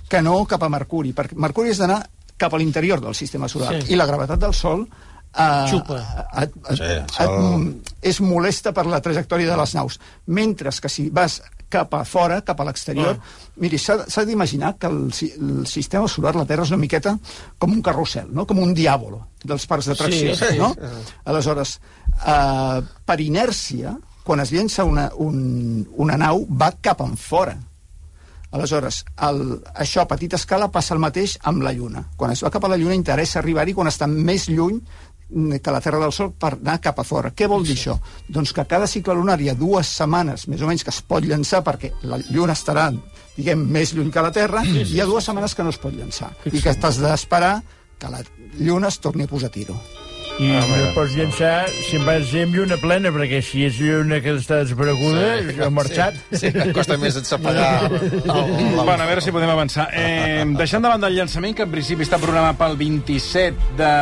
que 0.07 0.21
no 0.21 0.37
cap 0.45 0.61
a 0.63 0.69
Mercuri, 0.69 1.11
perquè 1.17 1.33
Mercuri 1.41 1.73
és 1.73 1.81
d'anar 1.81 2.03
cap 2.37 2.53
a 2.53 2.57
l'interior 2.57 2.99
del 3.01 3.15
sistema 3.15 3.47
solar, 3.47 3.81
Sí. 3.81 3.93
i 3.93 3.95
la 3.95 4.05
gravetat 4.05 4.39
del 4.39 4.53
Sol 4.53 4.87
eh, 5.35 5.65
Xupa. 5.71 5.97
et, 6.41 6.51
et, 6.69 6.77
Sí, 6.77 6.83
et, 6.83 7.11
Sol- 7.11 7.75
és 8.01 8.21
molesta 8.21 8.73
per 8.73 8.85
la 8.85 9.01
trajectòria 9.01 9.49
de 9.49 9.57
les 9.57 9.73
naus. 9.75 9.99
Mentre 10.27 10.69
que 10.81 10.89
si 10.89 11.09
vas 11.09 11.41
cap 11.73 11.93
a 11.97 12.03
fora, 12.05 12.41
cap 12.45 12.59
a 12.61 12.65
l'exterior. 12.67 13.17
Miri, 13.57 13.79
s'ha 13.81 14.25
d'imaginar 14.25 14.75
que 14.77 14.85
el, 14.85 15.07
el 15.39 15.65
sistema 15.65 16.07
solar, 16.07 16.35
la 16.35 16.45
Terra, 16.45 16.61
és 16.61 16.69
una 16.69 16.77
miqueta 16.77 17.15
com 17.57 17.71
un 17.73 17.81
carrusel, 17.81 18.27
no? 18.29 18.45
com 18.45 18.59
un 18.61 18.75
diàbolo 18.77 19.23
dels 19.43 19.65
parcs 19.65 19.87
d'atracció. 19.89 20.35
Sí, 20.35 20.45
sí. 20.51 20.59
no? 20.59 20.75
Aleshores, 21.25 21.79
eh, 22.27 22.81
per 23.05 23.19
inèrcia, 23.25 23.95
quan 24.23 24.39
es 24.39 24.51
llença 24.53 24.85
una, 24.85 25.09
un, 25.17 25.87
una 25.97 26.15
nau, 26.15 26.45
va 26.47 26.69
cap 26.79 27.01
en 27.01 27.17
fora. 27.17 27.57
Aleshores, 28.53 29.03
el, 29.25 29.39
això 29.73 30.03
a 30.03 30.09
petita 30.09 30.37
escala 30.37 30.69
passa 30.71 30.93
el 30.93 31.01
mateix 31.01 31.39
amb 31.49 31.63
la 31.65 31.73
Lluna. 31.73 32.03
Quan 32.17 32.35
es 32.35 32.43
va 32.45 32.51
cap 32.53 32.67
a 32.67 32.69
la 32.69 32.77
Lluna 32.77 32.97
interessa 32.97 33.39
arribar-hi 33.41 33.73
quan 33.73 33.89
està 33.89 34.05
més 34.05 34.45
lluny 34.51 34.77
mm, 34.77 35.57
que 35.57 35.73
la 35.73 35.81
Terra 35.81 36.03
del 36.03 36.13
Sol 36.13 36.29
per 36.37 36.53
anar 36.59 36.77
cap 36.83 37.01
a 37.01 37.07
fora. 37.07 37.33
Què 37.33 37.49
vol 37.49 37.65
dir 37.65 37.73
això? 37.79 37.97
Doncs 38.29 38.53
que 38.53 38.67
cada 38.69 38.87
cicle 38.87 39.17
lunar 39.17 39.39
hi 39.41 39.49
ha 39.49 39.57
dues 39.57 39.89
setmanes, 39.97 40.45
més 40.53 40.61
o 40.61 40.69
menys, 40.69 40.85
que 40.85 40.93
es 40.93 41.01
pot 41.01 41.25
llançar 41.25 41.63
perquè 41.65 41.95
la 42.05 42.21
Lluna 42.29 42.53
estarà 42.53 42.91
diguem, 43.37 43.65
més 43.73 43.95
lluny 43.97 44.13
que 44.13 44.21
la 44.21 44.33
Terra, 44.35 44.61
i 44.65 44.85
hi 44.85 45.01
ha 45.01 45.09
dues 45.09 45.25
setmanes 45.25 45.57
que 45.57 45.65
no 45.65 45.73
es 45.73 45.81
pot 45.81 45.95
llançar. 45.97 46.29
I 46.45 46.61
que 46.61 46.77
t'has 46.77 47.01
d'esperar 47.01 47.55
que 47.97 48.13
la 48.13 48.21
Lluna 48.59 48.93
es 48.93 49.01
torni 49.01 49.25
a 49.25 49.31
posar 49.31 49.49
a 49.49 49.57
tiro. 49.57 49.77
I 50.41 50.47
ah, 50.57 50.63
no 50.65 50.87
pots 50.95 51.13
llançar 51.13 51.67
si 51.69 51.99
en 51.99 52.07
vas 52.07 52.31
amb 52.41 52.55
lluna 52.57 52.77
plena, 52.81 53.11
perquè 53.13 53.37
si 53.45 53.65
és 53.67 53.77
lluna 53.77 54.17
que 54.23 54.33
està 54.33 54.63
desapareguda, 54.63 55.27
sí, 55.45 55.57
ha 55.61 55.69
marxat. 55.73 56.17
Sí, 56.41 56.49
costa 56.73 56.97
més 57.01 57.19
separar 57.21 57.85
el, 57.85 57.99
el, 58.23 58.79
Bueno, 58.79 58.97
a 58.97 59.05
veure 59.05 59.21
si 59.21 59.35
podem 59.35 59.53
avançar. 59.53 59.89
Eh, 59.93 60.41
deixant 60.57 60.81
de 60.81 60.89
banda 60.89 61.11
el 61.11 61.19
llançament, 61.21 61.53
que 61.57 61.67
en 61.67 61.75
principi 61.75 62.07
està 62.07 62.21
programat 62.21 62.57
pel 62.57 62.79
27 62.81 63.77
de... 63.77 63.93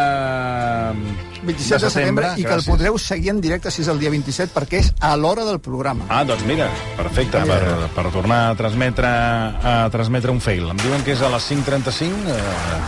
27 1.44 1.86
de 1.86 1.90
setembre, 1.90 2.32
i 2.38 2.44
que 2.46 2.54
el 2.54 2.64
podreu 2.66 2.98
seguir 3.02 3.32
en 3.34 3.42
directe 3.42 3.72
si 3.72 3.82
és 3.84 3.90
el 3.92 4.00
dia 4.02 4.12
27, 4.14 4.54
perquè 4.54 4.80
és 4.82 4.92
a 5.02 5.16
l'hora 5.18 5.46
del 5.48 5.60
programa. 5.64 6.06
Ah, 6.10 6.24
doncs 6.28 6.44
mira, 6.46 6.68
perfecte, 6.98 7.42
per, 7.48 7.60
per 7.96 8.06
tornar 8.14 8.40
a 8.52 8.56
transmetre, 8.60 9.08
a 9.08 9.76
transmetre 9.94 10.32
un 10.32 10.42
fail. 10.44 10.70
Em 10.74 10.82
diuen 10.82 11.04
que 11.06 11.16
és 11.16 11.22
a 11.26 11.30
les 11.34 11.48
5.35? 11.52 12.36
Eh, 12.36 12.38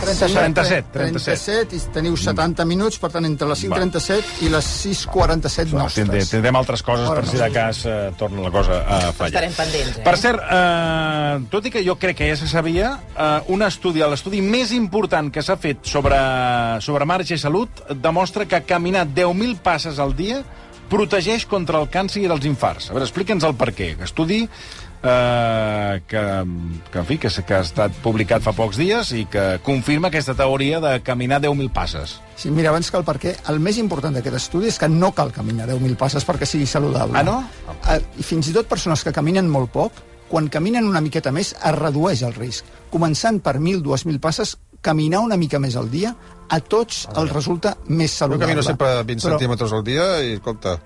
37, 0.04 0.52
37. 0.52 0.92
37, 0.94 1.76
i 1.76 1.82
teniu 1.94 2.16
70 2.20 2.64
minuts, 2.68 2.98
per 3.02 3.10
tant, 3.14 3.26
entre 3.28 3.48
les 3.50 3.64
5.37 3.64 4.44
i 4.46 4.52
les 4.52 4.70
6.47 4.84 5.72
No, 5.74 5.84
nostres. 5.84 5.98
tindrem, 6.04 6.26
tindrem 6.30 6.56
altres 6.60 6.82
coses 6.86 7.08
per 7.10 7.26
si 7.28 7.40
de 7.40 7.50
cas 7.54 7.82
eh, 7.86 7.96
torna 8.18 8.44
la 8.46 8.52
cosa 8.54 8.80
a 8.86 9.00
fallar. 9.12 9.44
Estarem 9.44 9.56
pendents, 9.56 9.98
eh? 9.98 10.04
Per 10.06 10.16
cert, 10.20 10.42
eh, 10.44 11.44
tot 11.50 11.66
i 11.66 11.74
que 11.74 11.84
jo 11.86 11.96
crec 12.00 12.18
que 12.22 12.30
ja 12.30 12.36
se 12.38 12.48
sabia, 12.50 12.94
eh, 13.16 13.52
un 13.54 13.62
estudi, 13.66 14.02
l'estudi 14.04 14.40
més 14.44 14.72
important 14.76 15.32
que 15.34 15.42
s'ha 15.42 15.56
fet 15.60 15.82
sobre, 15.88 16.18
sobre 16.84 17.06
marge 17.08 17.34
i 17.34 17.40
salut, 17.40 17.82
demostra 17.94 18.43
que 18.50 18.62
caminar 18.68 19.06
10.000 19.08 19.58
passes 19.64 19.98
al 19.98 20.14
dia 20.16 20.42
protegeix 20.90 21.46
contra 21.48 21.80
el 21.80 21.90
càncer 21.90 22.22
i 22.22 22.30
els 22.30 22.46
infarts. 22.48 22.90
A 22.90 22.96
veure, 22.96 23.06
explica'ns 23.08 23.44
el 23.48 23.54
per 23.58 23.72
què. 23.74 23.94
Estudi 24.04 24.42
eh, 25.04 26.02
que, 26.06 26.22
que, 26.90 26.98
en 26.98 27.06
fi, 27.06 27.18
que, 27.18 27.28
que 27.28 27.56
ha 27.56 27.62
estat 27.64 27.96
publicat 28.04 28.44
fa 28.44 28.54
pocs 28.56 28.78
dies 28.80 29.12
i 29.16 29.24
que 29.30 29.44
confirma 29.64 30.10
aquesta 30.10 30.36
teoria 30.38 30.80
de 30.84 30.96
caminar 31.06 31.40
10.000 31.44 31.70
passes. 31.74 32.18
Sí, 32.36 32.50
mira, 32.50 32.72
abans 32.72 32.90
que 32.90 32.98
el 33.00 33.06
per 33.06 33.18
què, 33.22 33.36
el 33.52 33.60
més 33.62 33.78
important 33.80 34.16
d'aquest 34.16 34.40
estudi 34.40 34.72
és 34.72 34.80
que 34.80 34.90
no 34.90 35.12
cal 35.16 35.32
caminar 35.34 35.68
10.000 35.70 36.00
passes 36.00 36.26
perquè 36.26 36.48
sigui 36.48 36.66
saludable. 36.70 37.20
Ah, 37.20 37.26
no? 37.26 37.40
Eh, 37.92 38.00
I 38.18 38.26
fins 38.26 38.50
i 38.50 38.56
tot 38.56 38.70
persones 38.70 39.04
que 39.04 39.14
caminen 39.14 39.50
molt 39.50 39.72
poc, 39.74 40.02
quan 40.28 40.48
caminen 40.48 40.88
una 40.88 41.02
miqueta 41.04 41.30
més, 41.34 41.52
es 41.54 41.76
redueix 41.76 42.24
el 42.26 42.34
risc. 42.34 42.68
Començant 42.90 43.42
per 43.44 43.58
1.000, 43.60 43.84
2.000 43.84 44.22
passes, 44.24 44.56
caminar 44.84 45.24
una 45.24 45.36
mica 45.40 45.58
més 45.62 45.76
al 45.80 45.88
dia, 45.90 46.14
a 46.52 46.60
tots 46.60 47.06
els 47.16 47.32
resulta 47.32 47.76
més 47.88 48.12
Jo 48.12 48.24
saludable. 48.24 48.46
camino 48.52 48.62
sempre 48.62 48.96
20 49.02 49.22
Però, 49.24 49.30
centímetres 49.38 49.72
al 49.72 49.84
dia 49.86 50.10
i, 50.22 50.36
compte, 50.44 50.76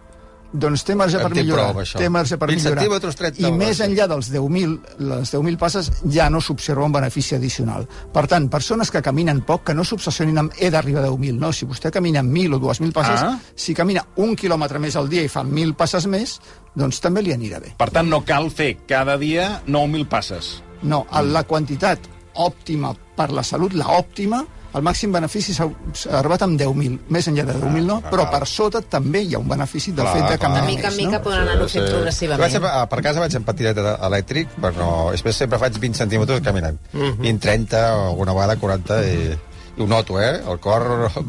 Doncs 0.50 0.81
té 0.88 0.95
marge 0.97 1.19
per 1.21 1.28
millorar. 1.28 1.75
prou, 1.75 1.83
això. 1.83 1.99
té 2.00 2.07
marge 2.09 2.38
per 2.40 2.47
20 2.49 2.57
millorar. 2.62 2.78
centímetres, 2.81 3.17
30 3.19 3.43
I 3.43 3.50
més 3.52 3.81
enllà 3.85 4.07
dels 4.09 4.31
10.000, 4.33 4.78
les 5.11 5.33
10.000 5.35 5.59
passes, 5.61 5.90
ja 6.09 6.31
no 6.33 6.40
s'observa 6.40 6.87
un 6.87 6.93
benefici 6.95 7.35
addicional. 7.37 7.85
Per 8.14 8.23
tant, 8.26 8.47
persones 8.49 8.88
que 8.90 9.02
caminen 9.05 9.43
poc, 9.45 9.62
que 9.67 9.75
no 9.76 9.85
s'obsessionin 9.85 10.38
amb 10.40 10.55
he 10.57 10.71
d'arribar 10.73 11.02
a 11.05 11.09
10.000, 11.11 11.37
no. 11.38 11.52
Si 11.52 11.67
vostè 11.69 11.90
camina 11.93 12.23
1.000 12.23 12.55
o 12.57 12.59
2.000 12.64 12.95
passes, 12.97 13.21
Ah. 13.21 13.38
si 13.55 13.75
camina 13.75 14.07
un 14.17 14.33
quilòmetre 14.35 14.78
més 14.81 14.97
al 14.97 15.07
dia 15.11 15.23
i 15.23 15.28
fa 15.28 15.43
1.000 15.45 15.75
passes 15.76 16.07
més, 16.07 16.40
doncs 16.75 16.99
també 17.05 17.21
li 17.21 17.35
anirà 17.37 17.61
bé. 17.61 17.75
Per 17.76 17.90
tant, 17.90 18.09
no 18.09 18.25
cal 18.25 18.49
fer 18.50 18.78
cada 18.88 19.19
dia 19.19 19.61
9.000 19.67 20.09
passes. 20.09 20.62
No, 20.81 21.05
la 21.12 21.45
quantitat 21.45 21.99
òptima 22.37 22.95
per 23.19 23.33
la 23.35 23.43
salut, 23.43 23.75
la 23.75 23.91
òptima, 23.99 24.45
el 24.78 24.83
màxim 24.85 25.11
benefici 25.15 25.54
s'ha 25.57 25.65
observat 25.67 26.43
amb 26.45 26.59
10.000. 26.61 26.99
Més 27.15 27.26
enllà 27.31 27.45
de 27.49 27.54
10.000 27.57 27.87
no, 27.89 27.97
però 28.04 28.26
per 28.31 28.43
sota 28.47 28.83
també 28.85 29.23
hi 29.25 29.33
ha 29.35 29.41
un 29.41 29.49
benefici 29.49 29.95
del 29.97 30.04
Clar, 30.04 30.15
fet 30.19 30.35
de 30.35 30.39
caminar 30.43 30.67
De 30.67 30.69
mica 30.75 30.91
en 30.91 30.93
més, 30.93 30.99
mica 31.07 31.17
no? 31.19 31.23
poden 31.25 31.41
anar-ho 31.47 31.69
fent 31.73 31.87
Jo 31.89 31.95
progressivament. 31.97 32.45
vaig 32.45 32.69
a, 32.69 32.85
per 32.93 33.00
casa 33.07 33.23
vaig 33.25 33.35
en 33.41 33.47
patinet 33.49 33.81
elèctric, 33.97 34.52
però 34.61 34.75
no, 34.76 34.91
després 35.17 35.41
sempre 35.45 35.59
faig 35.63 35.81
20 35.81 35.97
centímetres 36.04 36.45
caminant. 36.45 36.78
Mhm. 36.93 37.17
20, 37.25 37.41
30, 37.49 37.83
o 37.97 38.04
alguna 38.13 38.37
vegada 38.37 38.57
40, 38.61 39.00
i, 39.09 39.17
i 39.33 39.48
ho 39.82 39.86
noto, 39.86 40.21
eh? 40.21 40.41
El 40.50 40.58
cor 40.60 40.82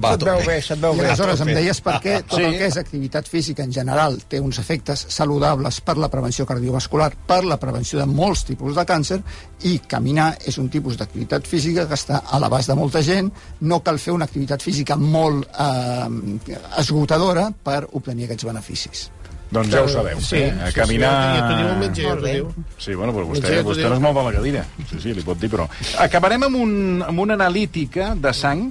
va 0.04 0.12
Se't 0.16 0.24
veu 0.26 0.40
bé, 0.46 0.62
se't 0.62 0.82
veu 0.82 0.94
I 0.96 1.00
bé. 1.00 1.06
aleshores 1.08 1.42
em 1.42 1.52
deies 1.54 1.82
per 1.82 1.96
què 2.02 2.16
tot 2.24 2.40
Sí. 2.40 2.44
el 2.46 2.58
que 2.58 2.66
és 2.68 2.78
activitat 2.78 3.28
física 3.28 3.64
en 3.64 3.72
general 3.74 4.18
té 4.28 4.40
uns 4.40 4.60
efectes 4.60 5.06
saludables 5.10 5.82
per 5.82 5.98
la 5.98 6.10
prevenció 6.10 6.46
cardiovascular, 6.46 7.12
per 7.28 7.44
la 7.46 7.58
prevenció 7.60 8.00
de 8.00 8.06
molts 8.06 8.46
tipus 8.46 8.76
de 8.76 8.86
càncer, 8.86 9.22
i 9.64 9.80
caminar 9.80 10.38
és 10.46 10.58
un 10.58 10.70
tipus 10.70 10.98
d'activitat 10.98 11.46
física 11.48 11.88
que 11.88 11.94
està 11.94 12.24
a 12.30 12.40
l'abast 12.40 12.70
de 12.70 12.76
molta 12.76 13.02
gent, 13.04 13.32
no 13.62 13.82
cal 13.84 14.00
fer 14.00 14.14
una 14.14 14.26
activitat 14.26 14.62
física 14.62 14.96
molt 14.96 15.48
eh, 15.60 16.58
esgotadora 16.78 17.52
per 17.64 17.88
obtenir 17.92 18.26
aquests 18.26 18.46
beneficis. 18.46 19.10
Doncs 19.50 19.72
ja 19.74 19.82
ho 19.82 19.88
sabeu, 19.90 20.20
Sí, 20.22 20.38
eh? 20.38 20.52
sí, 20.54 20.62
A 20.62 20.68
sí, 20.70 20.76
caminar... 20.76 21.10
ja 21.10 21.70
el 21.72 21.80
metge, 21.82 22.04
ja 22.06 22.16
t'ho 22.16 22.26
diu. 22.28 22.50
Sí, 22.78 22.94
bueno, 22.94 23.14
però 23.16 23.26
vostè, 23.26 23.50
Metge, 23.50 23.64
vostè 23.66 23.88
no 23.90 23.96
es 23.98 24.04
mou 24.04 24.14
de 24.14 24.26
la 24.28 24.34
cadira. 24.36 24.66
Sí, 24.92 25.00
sí, 25.02 25.14
li 25.18 25.24
pot 25.26 25.40
dir, 25.42 25.50
però... 25.50 25.66
Acabarem 26.06 26.46
amb, 26.46 26.60
un, 26.62 26.76
amb 27.08 27.24
una 27.26 27.34
analítica 27.40 28.12
de 28.14 28.34
sang, 28.38 28.68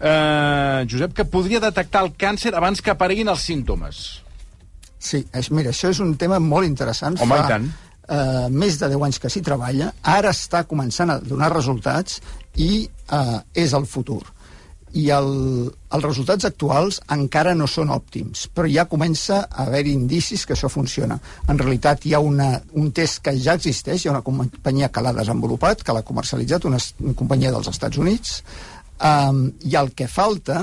eh, 0.00 0.84
Josep, 0.90 1.14
que 1.16 1.24
podria 1.24 1.62
detectar 1.64 2.04
el 2.04 2.12
càncer 2.20 2.52
abans 2.54 2.82
que 2.84 2.92
apareguin 2.92 3.32
els 3.32 3.46
símptomes. 3.48 4.02
Sí, 5.00 5.22
és, 5.32 5.50
mira, 5.52 5.72
això 5.72 5.88
és 5.92 6.00
un 6.04 6.14
tema 6.20 6.38
molt 6.40 6.68
interessant. 6.68 7.16
Home, 7.20 7.40
Fa, 7.40 7.44
i 7.44 7.52
tant. 7.54 7.72
Eh, 8.04 8.46
més 8.52 8.76
de 8.80 8.88
10 8.92 9.00
anys 9.08 9.18
que 9.20 9.30
s'hi 9.32 9.40
treballa, 9.44 9.88
ara 10.04 10.34
està 10.36 10.66
començant 10.68 11.08
a 11.12 11.18
donar 11.24 11.48
resultats 11.54 12.20
i 12.60 12.84
eh, 12.84 13.38
és 13.56 13.72
el 13.72 13.86
futur. 13.88 14.20
I 14.94 15.08
el, 15.10 15.28
els 15.90 16.04
resultats 16.06 16.44
actuals 16.46 17.00
encara 17.10 17.54
no 17.58 17.66
són 17.66 17.88
òptims, 17.90 18.44
però 18.54 18.68
ja 18.70 18.84
comença 18.86 19.40
a 19.50 19.64
haver 19.64 19.88
indicis 19.90 20.44
que 20.46 20.54
això 20.54 20.68
funciona. 20.70 21.16
En 21.50 21.58
realitat 21.58 22.06
hi 22.06 22.12
ha 22.14 22.20
una, 22.22 22.60
un 22.78 22.92
test 22.94 23.18
que 23.26 23.32
ja 23.42 23.56
existeix, 23.58 24.04
hi 24.04 24.08
ha 24.08 24.12
una 24.14 24.22
companyia 24.22 24.92
que 24.94 25.02
l'ha 25.02 25.12
desenvolupat, 25.16 25.82
que 25.82 25.96
l'ha 25.96 26.04
comercialitzat, 26.06 26.68
una, 26.70 26.78
una 27.02 27.16
companyia 27.18 27.50
dels 27.50 27.72
Estats 27.72 27.98
Units, 27.98 28.36
um, 29.02 29.48
i 29.66 29.74
el 29.80 29.90
que 29.98 30.06
falta 30.06 30.62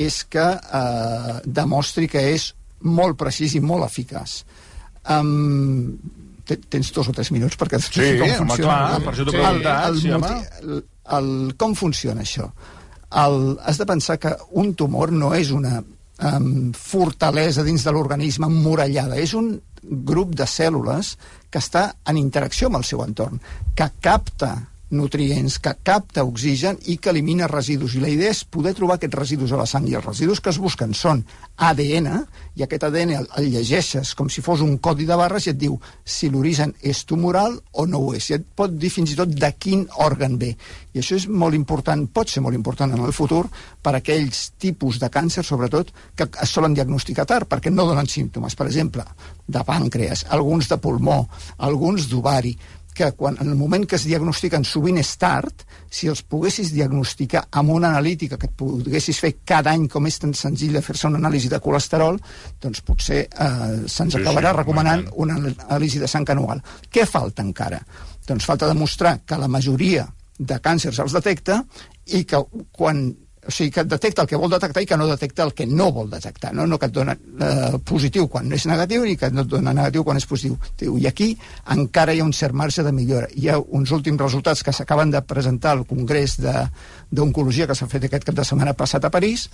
és 0.00 0.22
que 0.32 0.46
eh, 0.56 1.36
demostri 1.44 2.08
que 2.08 2.22
és 2.32 2.46
molt 2.88 3.18
precís 3.20 3.52
i 3.54 3.60
molt 3.60 3.84
eficaç. 3.84 4.38
Um, 5.12 5.98
te- 6.48 6.56
tens 6.72 6.88
dos 6.96 7.08
o 7.10 7.12
tres 7.12 7.28
minuts 7.34 7.58
perquè 7.60 7.80
Sí, 7.84 8.14
com 8.20 8.28
home, 8.28 8.36
funciona. 8.46 8.76
clar, 8.88 9.00
per 9.04 9.12
això 9.12 9.26
t'ho 9.26 9.34
he 9.34 9.40
preguntat, 9.42 9.88
el 9.90 10.00
sí, 10.00 10.10
home. 10.10 10.28
moti- 10.28 10.62
el, 10.62 10.84
el, 11.18 11.30
com 11.60 11.74
funciona 11.78 12.24
això? 12.24 12.48
El, 13.12 13.58
has 13.64 13.78
de 13.78 13.86
pensar 13.86 14.18
que 14.18 14.32
un 14.58 14.72
tumor 14.78 15.12
no 15.12 15.32
és 15.36 15.50
una 15.52 15.80
um, 15.82 16.72
fortalesa 16.72 17.64
dins 17.66 17.84
de 17.84 17.92
l'organisme 17.92 18.48
emmurallada, 18.48 19.18
és 19.20 19.34
un 19.36 19.54
grup 19.82 20.36
de 20.38 20.46
cèl·lules 20.46 21.16
que 21.50 21.60
està 21.60 21.88
en 22.08 22.20
interacció 22.20 22.70
amb 22.70 22.80
el 22.80 22.86
seu 22.88 23.02
entorn, 23.04 23.40
que 23.76 23.88
capta 24.00 24.54
nutrients, 24.92 25.58
que 25.58 25.72
capta 25.82 26.24
oxigen 26.24 26.78
i 26.92 26.98
que 27.00 27.10
elimina 27.10 27.48
residus. 27.50 27.96
I 27.96 28.02
la 28.04 28.10
idea 28.12 28.30
és 28.30 28.44
poder 28.44 28.74
trobar 28.78 28.98
aquests 28.98 29.18
residus 29.18 29.52
a 29.52 29.60
la 29.60 29.66
sang. 29.66 29.88
I 29.88 29.96
els 29.98 30.06
residus 30.06 30.40
que 30.40 30.52
es 30.52 30.60
busquen 30.62 30.94
són 30.94 31.24
ADN, 31.56 32.10
i 32.56 32.64
aquest 32.66 32.84
ADN 32.88 33.14
el, 33.16 33.28
el 33.40 33.48
llegeixes 33.54 34.12
com 34.18 34.28
si 34.30 34.44
fos 34.44 34.60
un 34.64 34.76
codi 34.84 35.06
de 35.08 35.16
barres 35.16 35.46
i 35.46 35.52
et 35.54 35.58
diu 35.58 35.78
si 36.04 36.28
l'origen 36.30 36.74
és 36.82 37.02
tumoral 37.08 37.56
o 37.72 37.86
no 37.88 38.02
ho 38.04 38.12
és. 38.16 38.28
I 38.30 38.38
et 38.38 38.46
pot 38.56 38.72
dir 38.72 38.92
fins 38.92 39.14
i 39.14 39.18
tot 39.18 39.32
de 39.32 39.52
quin 39.58 39.86
òrgan 40.04 40.36
ve. 40.40 40.52
I 40.92 41.00
això 41.00 41.16
és 41.16 41.26
molt 41.28 41.56
important, 41.56 42.04
pot 42.12 42.28
ser 42.28 42.44
molt 42.44 42.56
important 42.58 42.92
en 42.92 43.00
el 43.00 43.16
futur 43.16 43.46
per 43.82 43.96
aquells 43.96 44.50
tipus 44.60 45.00
de 45.00 45.08
càncer, 45.12 45.44
sobretot, 45.46 45.92
que 46.14 46.28
es 46.28 46.52
solen 46.52 46.76
diagnosticar 46.76 47.26
tard, 47.26 47.48
perquè 47.48 47.72
no 47.72 47.88
donen 47.88 48.08
símptomes. 48.08 48.56
Per 48.58 48.68
exemple, 48.68 49.06
de 49.48 49.64
pàncreas, 49.66 50.26
alguns 50.30 50.68
de 50.68 50.78
pulmó, 50.78 51.24
alguns 51.58 52.08
d'ovari, 52.10 52.52
que 52.94 53.10
quan, 53.16 53.36
en 53.40 53.48
el 53.48 53.56
moment 53.56 53.86
que 53.88 53.96
es 53.96 54.04
diagnostiquen 54.04 54.64
sovint 54.68 54.98
és 55.00 55.14
tard, 55.20 55.64
si 55.92 56.08
els 56.12 56.22
poguessis 56.28 56.72
diagnosticar 56.74 57.46
amb 57.58 57.72
una 57.72 57.90
analítica 57.92 58.38
que 58.40 58.50
et 58.50 58.56
poguessis 58.58 59.20
fer 59.22 59.32
cada 59.48 59.72
any, 59.72 59.88
com 59.92 60.06
és 60.08 60.18
tan 60.20 60.34
senzill 60.36 60.76
de 60.76 60.84
fer-se 60.84 61.08
una 61.08 61.20
anàlisi 61.22 61.50
de 61.52 61.60
colesterol, 61.64 62.20
doncs 62.60 62.84
potser 62.86 63.22
eh, 63.26 63.76
se'ns 63.86 64.18
Sí, 64.18 64.20
acabarà 64.20 64.52
sí, 64.52 64.60
recomanant 64.60 65.06
home, 65.08 65.16
una 65.24 65.38
anàlisi 65.40 66.02
de 66.02 66.10
sang 66.10 66.28
anual. 66.34 66.60
Què 66.92 67.06
falta 67.08 67.44
encara? 67.44 67.80
Doncs 68.28 68.46
falta 68.46 68.68
demostrar 68.70 69.18
que 69.26 69.40
la 69.40 69.48
majoria 69.48 70.06
de 70.38 70.58
càncers 70.60 71.00
els 71.02 71.16
detecta 71.16 71.62
i 72.12 72.24
que 72.28 72.40
quan 72.74 73.06
o 73.46 73.50
sigui, 73.50 73.72
que 73.74 73.82
et 73.82 73.88
detecta 73.90 74.22
el 74.22 74.28
que 74.30 74.38
vol 74.38 74.50
detectar 74.52 74.82
i 74.84 74.86
que 74.86 74.96
no 74.98 75.08
detecta 75.08 75.42
el 75.42 75.52
que 75.58 75.66
no 75.66 75.88
vol 75.94 76.10
detectar, 76.10 76.52
no, 76.54 76.66
no 76.70 76.78
que 76.78 76.86
et 76.86 76.94
dona 76.94 77.16
eh, 77.16 77.78
positiu 77.84 78.28
quan 78.30 78.52
és 78.54 78.66
negatiu 78.70 79.02
ni 79.06 79.16
que 79.18 79.32
no 79.34 79.42
et 79.42 79.50
dona 79.50 79.74
negatiu 79.74 80.04
quan 80.06 80.20
és 80.20 80.26
positiu. 80.30 80.58
I 80.98 81.08
aquí 81.10 81.32
encara 81.74 82.14
hi 82.14 82.22
ha 82.22 82.26
un 82.28 82.34
cert 82.36 82.54
marge 82.54 82.84
de 82.86 82.92
millora. 82.94 83.26
Hi 83.34 83.48
ha 83.50 83.58
uns 83.58 83.90
últims 83.90 84.20
resultats 84.22 84.62
que 84.62 84.74
s'acaben 84.74 85.10
de 85.10 85.22
presentar 85.26 85.74
al 85.74 85.86
Congrés 85.90 86.36
d'Oncologia 86.38 87.66
que 87.66 87.78
s'ha 87.78 87.90
fet 87.90 88.06
aquest 88.06 88.28
cap 88.30 88.38
de 88.38 88.46
setmana 88.46 88.76
passat 88.78 89.04
a 89.04 89.10
París 89.10 89.48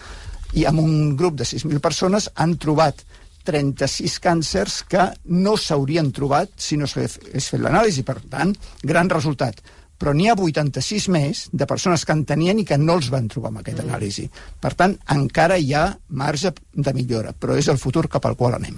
i 0.52 0.66
amb 0.68 0.84
un 0.84 1.16
grup 1.16 1.40
de 1.40 1.48
6.000 1.48 1.80
persones 1.80 2.28
han 2.36 2.56
trobat 2.60 3.04
36 3.48 4.18
càncers 4.20 4.82
que 4.92 5.08
no 5.32 5.56
s'haurien 5.56 6.12
trobat 6.12 6.52
si 6.60 6.76
no 6.76 6.86
s'hagués 6.86 7.48
fet 7.48 7.60
l'anàlisi. 7.62 8.04
Per 8.04 8.20
tant, 8.28 8.52
gran 8.84 9.08
resultat. 9.08 9.62
Però 9.98 10.12
n'hi 10.14 10.28
ha 10.30 10.34
86 10.38 11.08
més 11.10 11.46
de 11.52 11.66
persones 11.66 12.04
que 12.06 12.14
en 12.14 12.24
tenien 12.24 12.58
i 12.62 12.64
que 12.64 12.78
no 12.78 12.94
els 13.00 13.08
van 13.10 13.26
trobar 13.28 13.50
amb 13.50 13.62
aquesta 13.64 13.82
anàlisi. 13.82 14.28
Per 14.62 14.74
tant, 14.78 14.94
encara 15.10 15.58
hi 15.58 15.72
ha 15.74 15.88
marge 16.10 16.52
de 16.74 16.92
millora, 16.94 17.32
però 17.34 17.56
és 17.58 17.66
el 17.68 17.78
futur 17.82 18.06
cap 18.08 18.24
al 18.30 18.36
qual 18.38 18.54
anem. 18.60 18.76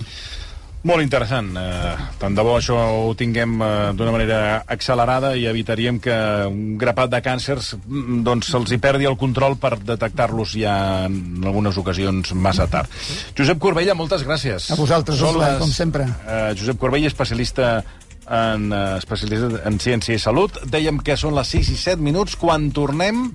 Molt 0.88 1.02
interessant. 1.04 1.50
Eh, 1.61 1.90
tant 2.16 2.33
de 2.33 2.40
bo 2.40 2.54
això 2.56 2.72
ho 3.02 3.11
tinguem 3.12 3.59
eh, 3.61 3.68
d'una 3.92 4.14
manera 4.14 4.38
accelerada 4.64 5.35
i 5.37 5.44
evitaríem 5.44 5.98
que 6.00 6.14
un 6.48 6.78
grapat 6.80 7.11
de 7.12 7.20
càncers 7.20 7.74
mm, 7.76 8.22
doncs 8.24 8.48
se'ls 8.48 8.72
hi 8.72 8.78
perdi 8.80 9.04
el 9.04 9.18
control 9.20 9.59
per 9.61 9.74
detectar-los 9.76 10.54
ja 10.56 11.04
en 11.04 11.44
algunes 11.44 11.76
ocasions 11.76 12.33
massa 12.33 12.64
tard. 12.72 12.88
Josep 13.37 13.61
Corbella, 13.61 13.92
moltes 13.94 14.24
gràcies. 14.24 14.70
A 14.72 14.78
vosaltres, 14.80 15.20
les- 15.20 15.59
com 15.61 15.68
sempre. 15.68 16.09
Eh, 16.24 16.54
Josep 16.56 16.80
Corbella, 16.80 17.12
especialista 17.12 17.83
en, 18.30 18.72
eh, 18.72 18.96
especialista 18.98 19.64
en 19.66 19.78
ciència 19.82 20.14
i 20.14 20.22
salut. 20.22 20.62
Dèiem 20.70 21.02
que 21.02 21.18
són 21.18 21.34
les 21.34 21.50
6 21.50 21.72
i 21.74 21.76
7 21.76 22.02
minuts. 22.02 22.36
Quan 22.38 22.70
tornem, 22.70 23.26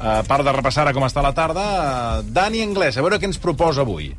a 0.00 0.22
part 0.26 0.44
de 0.44 0.52
repassar 0.52 0.92
com 0.92 1.06
està 1.06 1.22
la 1.22 1.34
tarda, 1.34 1.64
eh, 1.64 2.22
Dani 2.28 2.62
Anglès, 2.62 2.96
a 2.96 3.02
veure 3.02 3.18
què 3.18 3.30
ens 3.30 3.38
proposa 3.38 3.82
avui. 3.82 4.12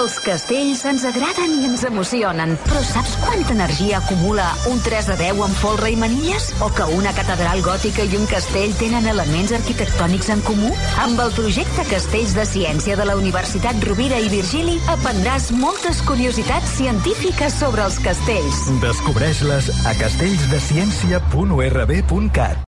Els 0.00 0.14
castells 0.24 0.80
ens 0.88 1.02
agraden 1.04 1.58
i 1.60 1.66
ens 1.68 1.82
emocionen, 1.84 2.54
però 2.64 2.80
saps 2.88 3.18
quanta 3.20 3.52
energia 3.52 3.98
acumula 3.98 4.46
un 4.70 4.78
3 4.80 5.10
de 5.10 5.16
10 5.20 5.42
amb 5.44 5.58
folre 5.60 5.90
i 5.92 5.96
manilles? 6.00 6.46
O 6.64 6.70
que 6.72 6.86
una 6.96 7.12
catedral 7.12 7.60
gòtica 7.66 8.06
i 8.08 8.16
un 8.16 8.24
castell 8.30 8.72
tenen 8.80 9.04
elements 9.12 9.52
arquitectònics 9.58 10.30
en 10.32 10.40
comú? 10.46 10.70
Amb 11.04 11.20
el 11.20 11.28
projecte 11.36 11.84
Castells 11.90 12.32
de 12.38 12.46
Ciència 12.48 12.96
de 12.96 13.04
la 13.10 13.18
Universitat 13.20 13.76
Rovira 13.90 14.16
i 14.24 14.32
Virgili 14.32 14.80
aprendràs 14.94 15.50
moltes 15.52 16.00
curiositats 16.08 16.72
científiques 16.80 17.52
sobre 17.60 17.84
els 17.84 18.00
castells. 18.00 18.72
Descobreix-les 18.80 19.68
a 19.84 19.92
castellsdeciència.urb.cat. 20.00 22.64